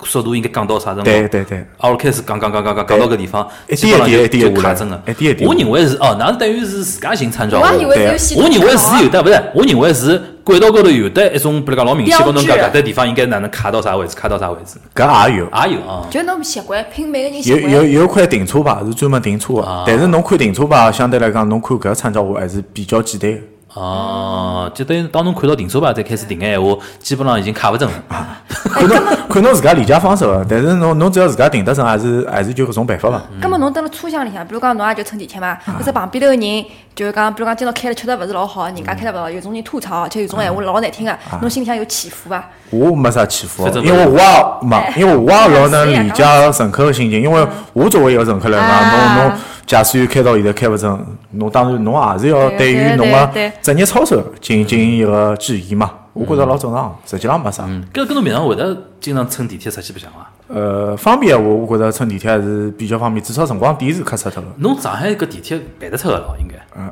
[0.05, 1.03] 速度应该降到啥程度？
[1.03, 5.03] 对对对，啊，我开始讲讲讲讲讲讲到搿地方，一基本上就点一点一点下来就卡针了。
[5.07, 7.61] 一点一点我认为是哦，那等于是自家寻参照物。
[7.61, 9.43] 我还以为是有系统我认为是有的，勿是？
[9.53, 15.45] 我认为是轨道高头有的一种，比如讲老明显，标跟侬讲志搿搭地方应该哪能卡到啥位置，卡到啥位置，搿也有。
[15.45, 16.07] 也有啊。
[16.09, 17.71] 就侬习惯，拼每个人习有惯。
[17.71, 23.37] 有有块停车牌是专门停车啊的，但是侬看停车牌，相对来讲，侬看搿参照物还是比较简单的。
[23.73, 27.95] 哦，就等于当侬看到停车牌再开始停个闲话，基本上已经卡勿准了。
[28.73, 28.97] 看侬
[29.29, 33.21] 看侬自家理解方式了，但是侬侬只要自家停得准，还是还是就搿种办法伐？
[33.41, 42.43] 葛末侬蹲辣车厢里向，比如讲侬也就乘地铁嘛，或者旁边头个人就是讲，比如讲今朝开了确实勿是老好，人家开了勿好，有种人吐槽，而且有种闲话老难听个，侬心里向有起伏伐？
[42.71, 49.39] 我没啥起伏因为我也没，因为我也老能理解乘客的心情，因为我作为一个乘客来讲，啊侬侬
[49.71, 50.99] 驾驶员开到现在开勿准，
[51.31, 55.89] 侬当然侬也是要对对于侬个职业操守进进行一个质疑嘛。
[56.11, 57.63] 我觉着老正常，实际浪没啥。
[57.65, 60.29] 嗯，搿搿侬平常会得经常乘地铁出去白相伐？
[60.49, 64.49] 呃，方便闲话，我觉着乘地铁还是比较方便，至少辰光点是克出脱个。
[64.57, 66.55] 侬上海搿地铁办得脱个咯，应该。
[66.77, 66.91] 嗯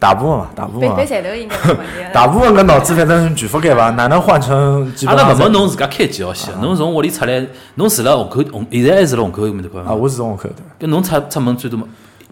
[0.00, 2.12] 大部分嘛，大部分嘛背背，站头应该没 问题。
[2.12, 7.46] 大部分个脑子反正全覆盖伐，哪能换成阿拉勿问侬自家开几号线，侬从屋里出来，
[7.76, 9.94] 侬住辣虹口，虹现在还是辣虹口埃面搭块啊，伐？
[9.94, 10.86] 我是从虹口的。
[10.86, 11.78] 搿侬出出门最多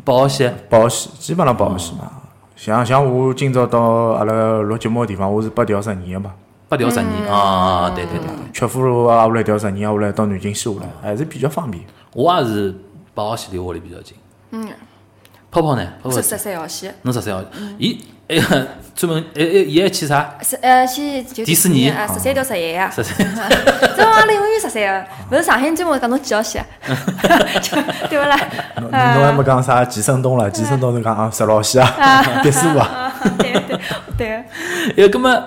[0.03, 2.11] 八号线，八号线，基本上八号线嘛。
[2.57, 6.33] 像像我今朝到阿拉录节目个地方，我是八条十二个嘛，
[6.69, 11.85] 八条十二啊，对对对对，曲阜路啊，下来调十二，下来到南京西下来，还是比较方便。
[12.13, 12.75] 我也是
[13.13, 14.17] 八号线离我屋里比较近。
[14.51, 14.69] 嗯，
[15.51, 15.85] 泡泡呢？
[16.03, 20.35] 泡泡是十三号线，侬十三号线，伊哎呀，专门哎哎，伊还去啥？
[20.43, 22.91] 是呃去就迪士尼啊，十三到十一啊。
[22.91, 23.15] 十三。
[23.97, 26.65] 这阿拉永远十三个，勿是上海人专门讲侬几号线，
[27.61, 27.77] 就
[28.09, 28.39] 对勿啦？
[28.81, 30.51] 侬侬还没讲啥寄生东了？
[30.51, 32.87] 寄生东是讲啊十六线啊，别墅啊。
[32.87, 33.79] 啊，对对
[34.17, 34.45] 对，
[34.97, 35.45] 呃，葛么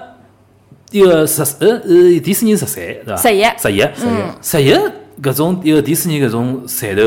[0.91, 3.15] 一个十呃呃迪士尼十三对伐？
[3.15, 3.88] 十一十一
[4.41, 4.73] 十一
[5.21, 7.01] 搿种一个迪士尼搿种站头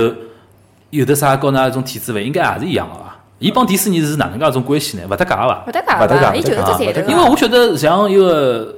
[0.90, 3.16] 有的啥跟㑚搿种体制勿应该也是一样个伐？
[3.40, 5.02] 伊帮迪士尼是哪能介一种关系呢？
[5.10, 5.72] 勿搭界个伐勿？
[5.72, 6.36] 搭界勿搭界伐？
[6.36, 7.10] 伊就是只勿搭界站头。
[7.10, 8.74] 因为我晓得像一个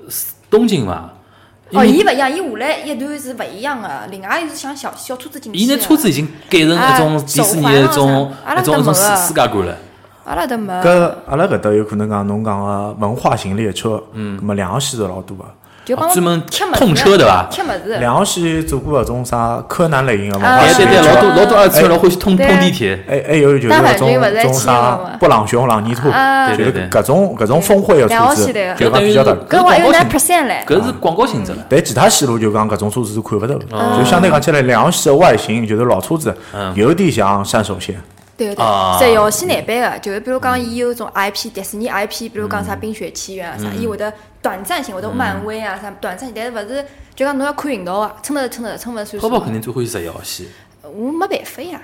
[0.49, 1.11] 东京嘛，
[1.71, 5.65] 因哦，伊勿一样，伊下来一段是勿一样个，另外又是像小小车子进去的。
[5.65, 9.77] 伊拿车子已经改成一种啊迪士尼的一种一种一种世世界观了。
[10.25, 10.73] 阿拉搭没。
[10.75, 15.45] 搿阿拉搿搭有可能讲侬讲个文化型列车，嗯，咁么两号线是老多个。
[15.85, 17.97] 就帮哦专门贴物事痛车对伐贴物事。
[17.99, 22.99] 两号线做过搿种啥柯南类型个文啊化对对老多老多二次元老欢喜通通地铁。
[23.09, 26.51] 哎还有就是大反搿种种啥布朗熊、朗尼兔，啊。
[26.51, 26.91] 就是对对对。
[26.91, 29.33] 搿种搿种峰会个两车子，就讲比较大。
[29.49, 30.65] 搿我还有拿 percent 唻。
[30.65, 31.59] 搿是广告性质了。
[31.69, 33.99] 但其他线路就讲搿种车子是看勿到的，哦。
[33.99, 36.35] 就相对讲起来，两号线的外形就是老车子，
[36.75, 38.01] 有点像山手线。
[38.35, 44.13] 对对啊对，十一号线难办个，就是比如讲，伊有种 IP，迪士尼 IP，比如讲啥《冰雪奇缘》啊啥，伊会得
[44.43, 46.85] 短暂性，会得漫威啊啥短暂性，但是勿是
[47.15, 49.21] 就讲侬要看运道啊，撑得撑得撑勿算数。
[49.21, 50.47] 泡泡肯定最欢喜十一号线，
[50.83, 51.81] 我没办法呀，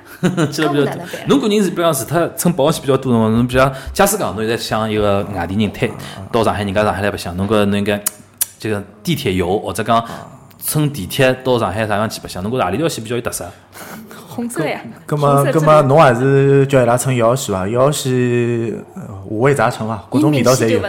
[0.51, 1.29] 记得比较多搿我哪能办。
[1.29, 5.91] 侬个人是比方除脱乘八号线比较多的话，侬比如假使讲侬现在想一个外地人推
[6.33, 8.03] 到上海，人家上海来白相，侬觉着侬应该
[8.59, 10.05] 这个地铁游或者讲
[10.61, 12.43] 乘地铁到上海啥样去白相？
[12.43, 13.49] 侬觉着何里条线比较有特色？
[14.39, 14.81] 红色呀。
[15.05, 17.67] 葛么红色葛么侬还是叫伊拉乘一号线伐？
[17.67, 18.13] 一号线
[18.95, 20.81] 呃五味杂陈伐，各种味道侪有。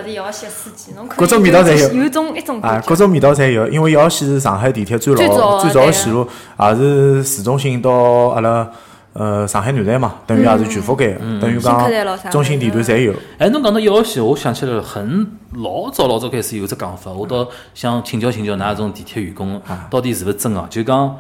[1.16, 2.04] 各种味道侪有。
[2.04, 5.20] 有种一种啊各种味道侪有，因为一号线是上海地铁最老
[5.60, 6.28] 最早对的线路，
[6.60, 8.70] 也是市中心到阿拉
[9.14, 11.90] 呃上海南站嘛，等于也是全覆盖的，等于讲
[12.30, 13.14] 中心地段侪有。
[13.40, 15.26] 哎，侬讲到一号线，我想起来了，很
[15.56, 20.64] 老早老早开始有只讲法，我倒想请教请教㑚种地铁员工，到底是勿是真个？
[20.70, 21.18] 就讲，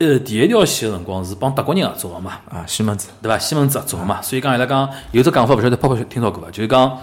[0.00, 3.38] 呃，第一条线个辰光是帮德国人合作个嘛，啊，西门子对伐？
[3.38, 6.50] 西门子合作个嘛，所以讲伊拉讲有只讲法，勿晓得泡泡听到过伐？
[6.50, 6.98] 就是讲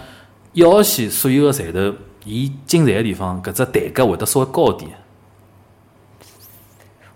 [0.53, 1.93] 一号线所有个站头，
[2.25, 4.89] 伊进站个地方，搿只台阶会得稍微高点，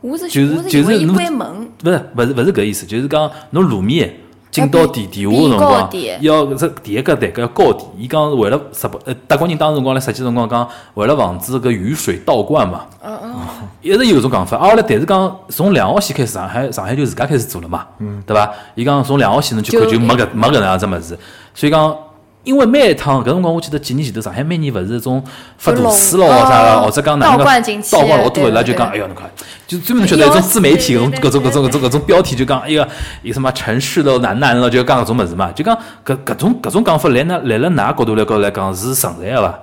[0.02, 4.16] 我是就是就是侬关门，勿是勿是勿是搿意思，就是讲侬路面
[4.52, 5.90] 进到地地下个辰光，
[6.20, 7.84] 要搿只第一个台阶要高点。
[7.98, 9.02] 伊讲为了日本？
[9.06, 12.82] 呃，德国人当时辰光来设计辰光讲，为了防止搿雨水倒灌嘛。
[13.02, 13.36] 嗯嗯。
[13.82, 18.52] 一直有搿种讲法，啊，后来但是讲从两号线开始，上海上海就自家开始做了嘛，嗯，对伐？
[18.76, 21.18] 伊讲从两号线侬去看就就没搿没搿能样子物事，
[21.56, 21.96] 所以讲。
[22.44, 25.24] 因为每一趟搿辰光，我记得几年前头，上海每年勿是种
[25.58, 29.30] 发大水咯啥或者讲哪能倒灌进去倒灌老多，伊拉就讲，哎哟，侬看，
[29.68, 32.88] 就专门晓得一种自媒体搿种搿种搿种搿种搿种标题，就讲哎呀，
[33.22, 39.60] 有什么城市的男男了，就讲搿种物事嘛，就讲搿搿种搿种讲法，来那来了㑚角度来高来讲是存在个伐？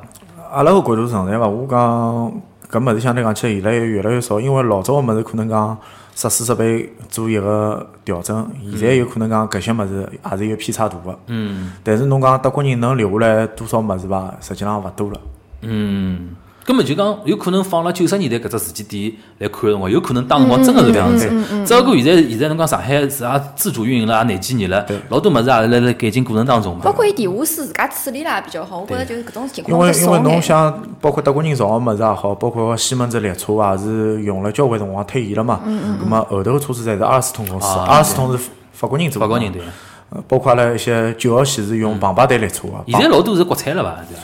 [0.53, 1.49] 阿拉个角度存在伐？
[1.49, 2.33] 我讲
[2.71, 5.77] 搿物事相对讲起来，现在越来越少，因为老早个物事可能讲
[6.19, 11.17] 设施设备做一个调整，现在有可能讲搿些物事也是有偏差大个。
[11.29, 14.35] 嗯但是侬讲德国人能留下来多少物事伐？
[14.41, 15.21] 实际上勿多了。
[15.61, 16.31] 嗯，
[16.69, 21.27] 根本就讲有可能放了九十年代搿只时间点来看个辰光，有可能当辰光真个是搿样子。
[21.65, 26.83] 只不过现在现在侬讲上海是也自主运营了，也廿几年了，老多物事也是辣辣改进过程当中嘛。
[26.85, 30.19] 包括伊电话室自家处理啦也比较好，我觉着就是搿种情况因为因为。
[30.21, 35.61] 侬想，包括德国人造个物事也好，包括西门子列车也是用了交关辰光退役了嘛。
[35.65, 36.07] 嗯嗯。
[36.07, 38.39] 么后头个车子侪是阿尔斯通公司，啊阿尔斯通是
[38.73, 39.27] 法国人做的。
[39.27, 39.63] 法国人对。
[40.11, 43.97] 呃包括阿拉一些九号线是用庞巴代列车个，现在老多是国产了伐？
[44.09, 44.23] 对伐？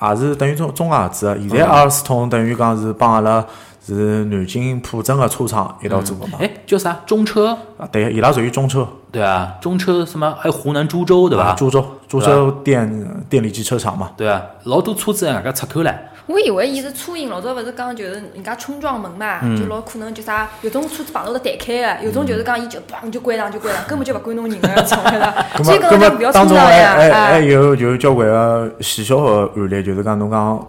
[0.00, 1.38] 也是等于中中外合资个。
[1.40, 3.44] 现在阿尔斯通等于讲是帮阿拉
[3.84, 6.38] 是南京普镇个车厂一道做个嘛。
[6.40, 7.00] 哎，叫啥？
[7.06, 10.34] 中车啊，对，伊拉属于中车，对啊，中车什么？
[10.38, 11.44] 还有湖南株洲对伐？
[11.44, 14.10] 啊株洲株洲电电力机车厂嘛。
[14.16, 15.94] 对啊，老多车子人家出口唻。
[16.26, 19.56] 我以为伊是车音，老早勿是讲就是人家冲撞门嘛，嗯。
[19.56, 25.46] 就老可能就啥，有种车子碰到会得弹开个，有种就是讲伊就砰就关上就关上，根本就勿管侬人 个要冲开了。
[25.62, 30.68] 所以么，咁么搿种就不要冲撞呀，还还有就是交关个细小个案例，就是讲侬讲，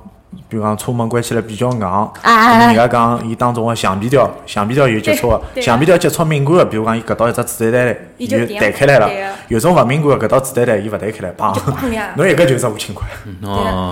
[0.49, 9.09] 比如讲车门关起来比较硬，人家讲伊当中个橡皮条，橡皮条有接触个，橡皮条接触敏感个，比如讲伊搿到一只子弹弹，伊就伊就弹开来了。
[9.47, 11.57] 有种勿敏感个，搿到子弹弹伊勿弹开来，砰！
[12.15, 13.07] 侬一个就是五千块。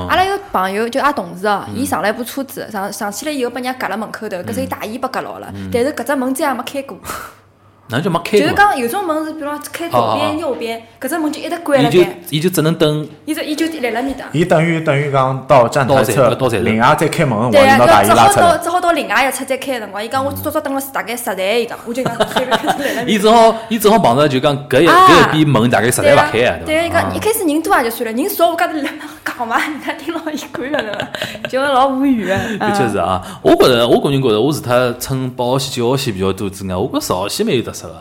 [0.10, 6.98] 阿拉有朋友就阿同事哦，伊上来一部车子，上上去了以后被人家夹辣门口头，搿时伊大衣被夹牢了，但是搿只门再也没开过。
[7.88, 8.40] 哪就没开过？
[8.40, 14.26] 就是讲有种门是，比如讲开左边、右边，搿只门就一直关伊就伊就只能等伊就伊就立辣面搭。
[14.32, 18.50] 伊等于等于讲到站台到站侧到站，另外再开门，对啊，往伊拿大要只好衣拉出来。
[18.50, 23.12] 到只好到另外一侧再开个辰光，伊讲我足足等了大概十台，伊讲，我就讲开开始立辣面搭。
[23.12, 27.02] 伊只好伊只好碰着就讲搿一啊搿一边门大概实在勿开啊，对啊，伊伐？
[27.02, 31.08] 讲一开始人多也就算了，人少我讲头辣那讲嘛，人家听牢伊管个了，
[31.48, 32.34] 就老无语个。
[32.34, 37.96] 的 确是啊，我觉着我个人觉着，我除脱乘八号线、九号线比较多之外，我觉着十号线蛮有特色个。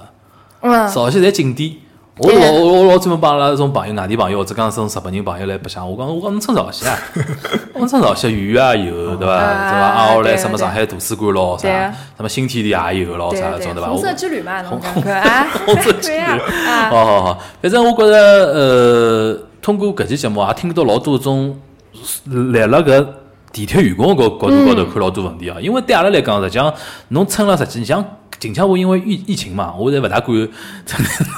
[0.60, 1.74] 嗯十，号线侪经典。
[2.16, 6.96] 我对啊老我我老专门帮阿拉种朋友、外地朋友或者讲种日本人朋友来白相，我讲我讲侬乘十号线啊，
[7.74, 9.34] 我讲乘十号线远也有对伐？
[9.34, 9.84] 啊对伐？
[9.84, 11.68] 啊，后来什么上海图书馆咯，啥
[12.16, 13.88] 什么新天地也有咯，啥种对伐？
[13.88, 16.18] 红我色之旅嘛，侬讲 个啊，红色之旅
[16.88, 21.58] 好好好，反正我觉着呃，通过搿期节目也听到老多种
[22.52, 23.04] 来了搿
[23.52, 25.56] 地铁员工个角度高头看老多问题啊。
[25.60, 26.72] 因为对阿拉来讲，实际上
[27.08, 28.04] 侬乘了实际，你像
[28.38, 30.28] 近腔话因为疫疫情嘛，我侪勿大敢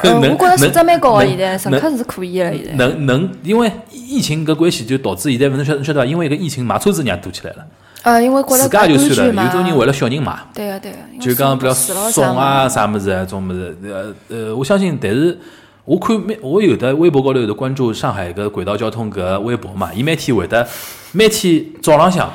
[0.03, 2.72] 嗯，能我觉着素质蛮高个，现在乘能客是可以个，现在。
[2.74, 6.07] 能能，因为疫情搿关系，就导致现在勿能晓侬晓得伐？
[6.07, 7.66] 因为搿疫情买车子人也多起来了，
[8.03, 10.36] 呃，因为觉自着自家就算了，有种人为了小人买。
[10.55, 15.38] 对个对个，就讲比如死了送啊啥啥物事啊，种物事，呃呃，我相信，但是
[15.84, 20.66] 我看每我有的微博高头有的关注上海搿轨道交通搿微博嘛，伊每天会得
[21.12, 22.30] 每天早浪向。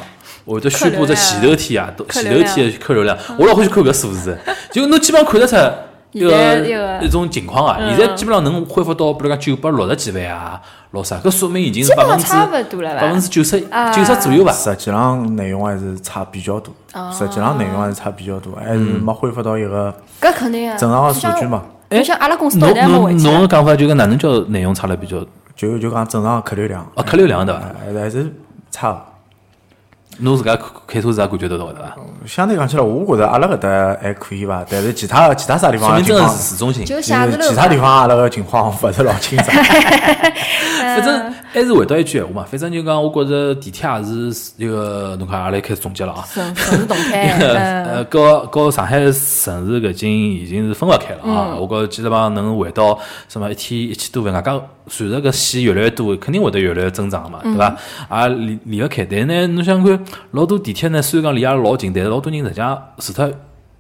[0.46, 4.38] 会得宣布只前头天啊，前头天的客流量，我老欢喜看搿数字，
[4.72, 5.56] 就侬基本上看得出
[6.12, 7.78] 一个个一种情况啊。
[7.80, 10.62] 嗯现在基本上能恢复到，比如讲九百六十几万啊，
[10.92, 14.52] 老啥，搿说明已经是百分之百分之九十啊九十左右吧。
[14.52, 21.64] 实际上内容还是差比较多，哦实际上内容还是差比较多，还是没恢复到一个搿肯定啊，正常的数据嘛。
[21.90, 23.24] 就像阿拉公司到侬现在还没回侬。
[23.24, 25.18] 侬个讲法就跟哪能叫内容差了比较
[25.56, 27.62] 就就讲正常的客流量，啊，客流量对伐？
[27.94, 28.34] 还是
[28.70, 29.02] 差的。
[30.22, 30.58] 侬自家
[30.88, 31.96] 开车子也感觉得到对伐？
[32.26, 36.86] 相对讲起来，我觉着阿拉搿搭还可以伐，但是其他其他啥地说明真市中心。
[36.86, 39.56] 就是字楼其他地方阿拉个情况勿是老清爽。
[40.82, 46.24] 反正还是回到一句闲话嘛，反正就讲，我觉着地铁也是一个，侬看阿拉开始总结了啊。
[46.34, 51.56] 城城市动态， 呃，嗯，和和上海城市搿经已经是分勿开了嗯啊！
[51.60, 52.98] 我觉着基本上能回到
[53.30, 57.76] 什么一天一千多万，外加随着搿线越来越多，肯定会得越来越增长嘛，对伐？
[58.10, 59.06] 嗯也离离勿开。
[59.10, 60.00] 但是呢，侬想看
[60.32, 63.32] 老多地铁呢，虽然讲离阿拉老近，但是老多人实际上除脱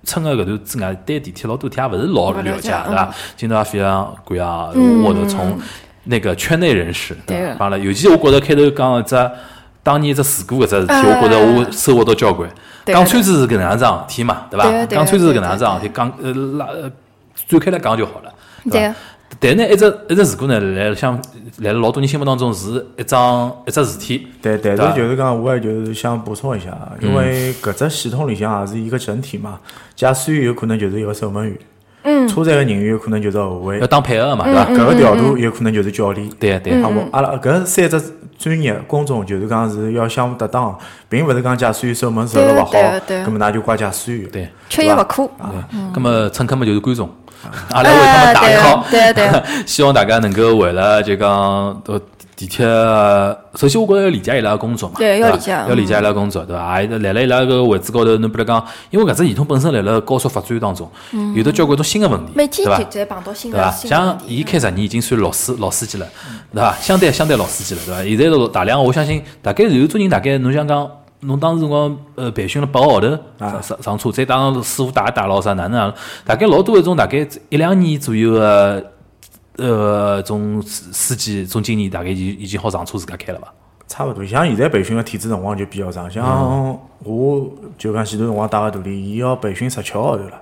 [0.04, 3.14] 乘个搿段之外，对地铁老多地铁也勿是老了了解，对伐？
[3.38, 5.60] 今朝也非常感谢啊，嗯我的从
[6.06, 7.48] 那个圈内人士，对个？
[7.50, 9.32] 伐帮了，尤其我觉着开头讲一只
[9.84, 12.50] 当年一只事故搿只事体，哎我觉着我收获到交关。
[12.86, 16.92] 讲穿子是搿能样子事体嘛，对伐讲穿子是搿对能样子事体，讲呃拉呃
[17.48, 18.34] 展开来讲就好了，
[18.66, 18.96] 伐对个？
[19.40, 21.20] 但呢，一只一只事故呢，来像
[21.60, 29.60] 来了老多人心目当中是一桩一只事体，对但是就是讲，我也就是想补充一下，嗯因为搿只系统里向也是一个整体嘛，
[29.96, 31.58] 驾驶员有可能就是一个守门员，
[32.04, 34.84] 嗯，车站个人员有可能就是后卫要，当配合个嘛，对对伐？
[34.84, 36.30] 搿个调度有可能就是教练。
[36.40, 38.02] 对对啊，我阿拉搿三只
[38.38, 40.78] 专业工种就是讲是要相互搭档，
[41.08, 44.30] 并勿是讲驾驶员守门守得勿好对个对，个葛末㑚就怪驾驶员。
[44.30, 45.28] 对缺一勿可。
[45.38, 45.94] 对。
[45.94, 47.10] 葛么乘客么就是观众，
[47.72, 51.30] 阿拉为他们打哎 call，对对对 希望大家能够为了就讲
[51.88, 52.02] 呃
[52.36, 52.66] 地铁，
[53.56, 56.82] 首先我觉着要理解伊拉个工作嘛，吧对要理解要理解伊拉个工作，对伐？
[56.82, 60.89] 也来了伊拉个位置高头，侬比如讲，因为搿只系统本身来了高速发展当中，
[61.36, 63.06] 有的交关种新个问题，每天对？
[63.06, 66.08] 的新的问像伊开十年已经算老司老司机了，
[66.52, 66.76] 对伐？
[66.82, 68.04] 相对相对老司机了，对伐？
[68.04, 70.89] 现在都大量，我相信大概有种人大概侬想讲
[71.22, 73.08] 侬当时辰光呃培训了八个号头，
[73.40, 75.94] 啊上上上车，再带上师傅带带牢啥哪能样？
[76.26, 78.92] 大概老多一种大概一两年左右个
[79.58, 83.54] 呃种司司机种经理，大概已已经好上车自家开了伐？
[83.88, 87.48] 差勿多，像现在培训个体制辰光就比较长，像我
[87.78, 90.42] 就讲前段辰光带个徒弟，伊要培训十七个号头了。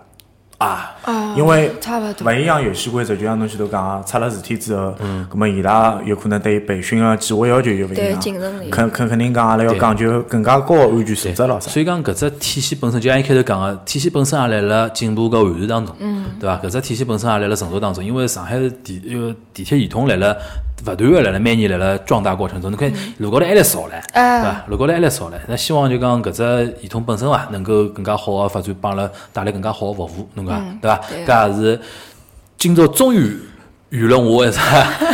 [0.59, 2.31] 啊，啊，因为差勿。
[2.33, 4.93] 一样游戏规则，就像侬前头讲个，出了事体之后，
[5.31, 8.19] 咁么伊拉有可能对培训个计划要求就勿一样
[8.69, 11.71] 肯肯肯定讲阿拉要讲究更加高个安全素质咯啥。
[11.71, 15.95] 所以讲搿只体系本身，就像一开头讲个，体系本身也来了进步和完善当中，
[16.39, 16.57] 对伐？
[16.57, 20.37] 搿只体系本身也来了成熟当中，因为上海地呃地铁系统来了
[20.85, 24.65] 勿断个辣辣每年辣辣壮大过程中，侬看路高头还来少唻，对哎伐？
[24.67, 31.01] 路高头还来少唻，那希望就讲搿只系统本身伐，能够更加好个发展，帮阿拉带来更加好个服务，侬讲对伐？
[31.25, 31.79] 搿也是
[32.57, 33.37] 今朝终于。
[33.89, 34.61] 圆了我一啥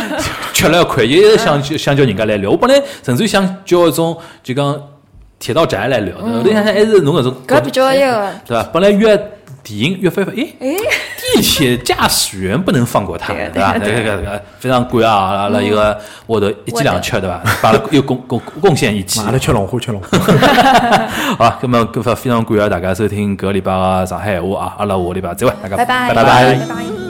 [0.52, 2.50] 吃了一块，一直想 想叫人家来聊。
[2.50, 4.78] 我本来甚至于想叫一种就讲
[5.38, 8.62] 铁道宅来聊，后头想想还是侬搿种搿比较一个，对伐？
[8.64, 9.16] 本来约
[9.62, 10.76] 电影约飞飞，诶，
[11.34, 13.74] 哎，地铁驾驶员不能放过他，对对吧？
[13.78, 17.42] 对这个这个非常感谢啊，阿拉一个我头一记两吃，对吧？
[17.62, 19.26] 把阿拉又贡贡贡献一记阿。
[19.32, 20.18] 拉吃龙虾，吃龙虾。
[21.38, 27.05] 好，那么搿非常感谢大家收听搿个礼拜个上海闲话啊，阿拉下个礼拜再会，大家拜拜拜拜。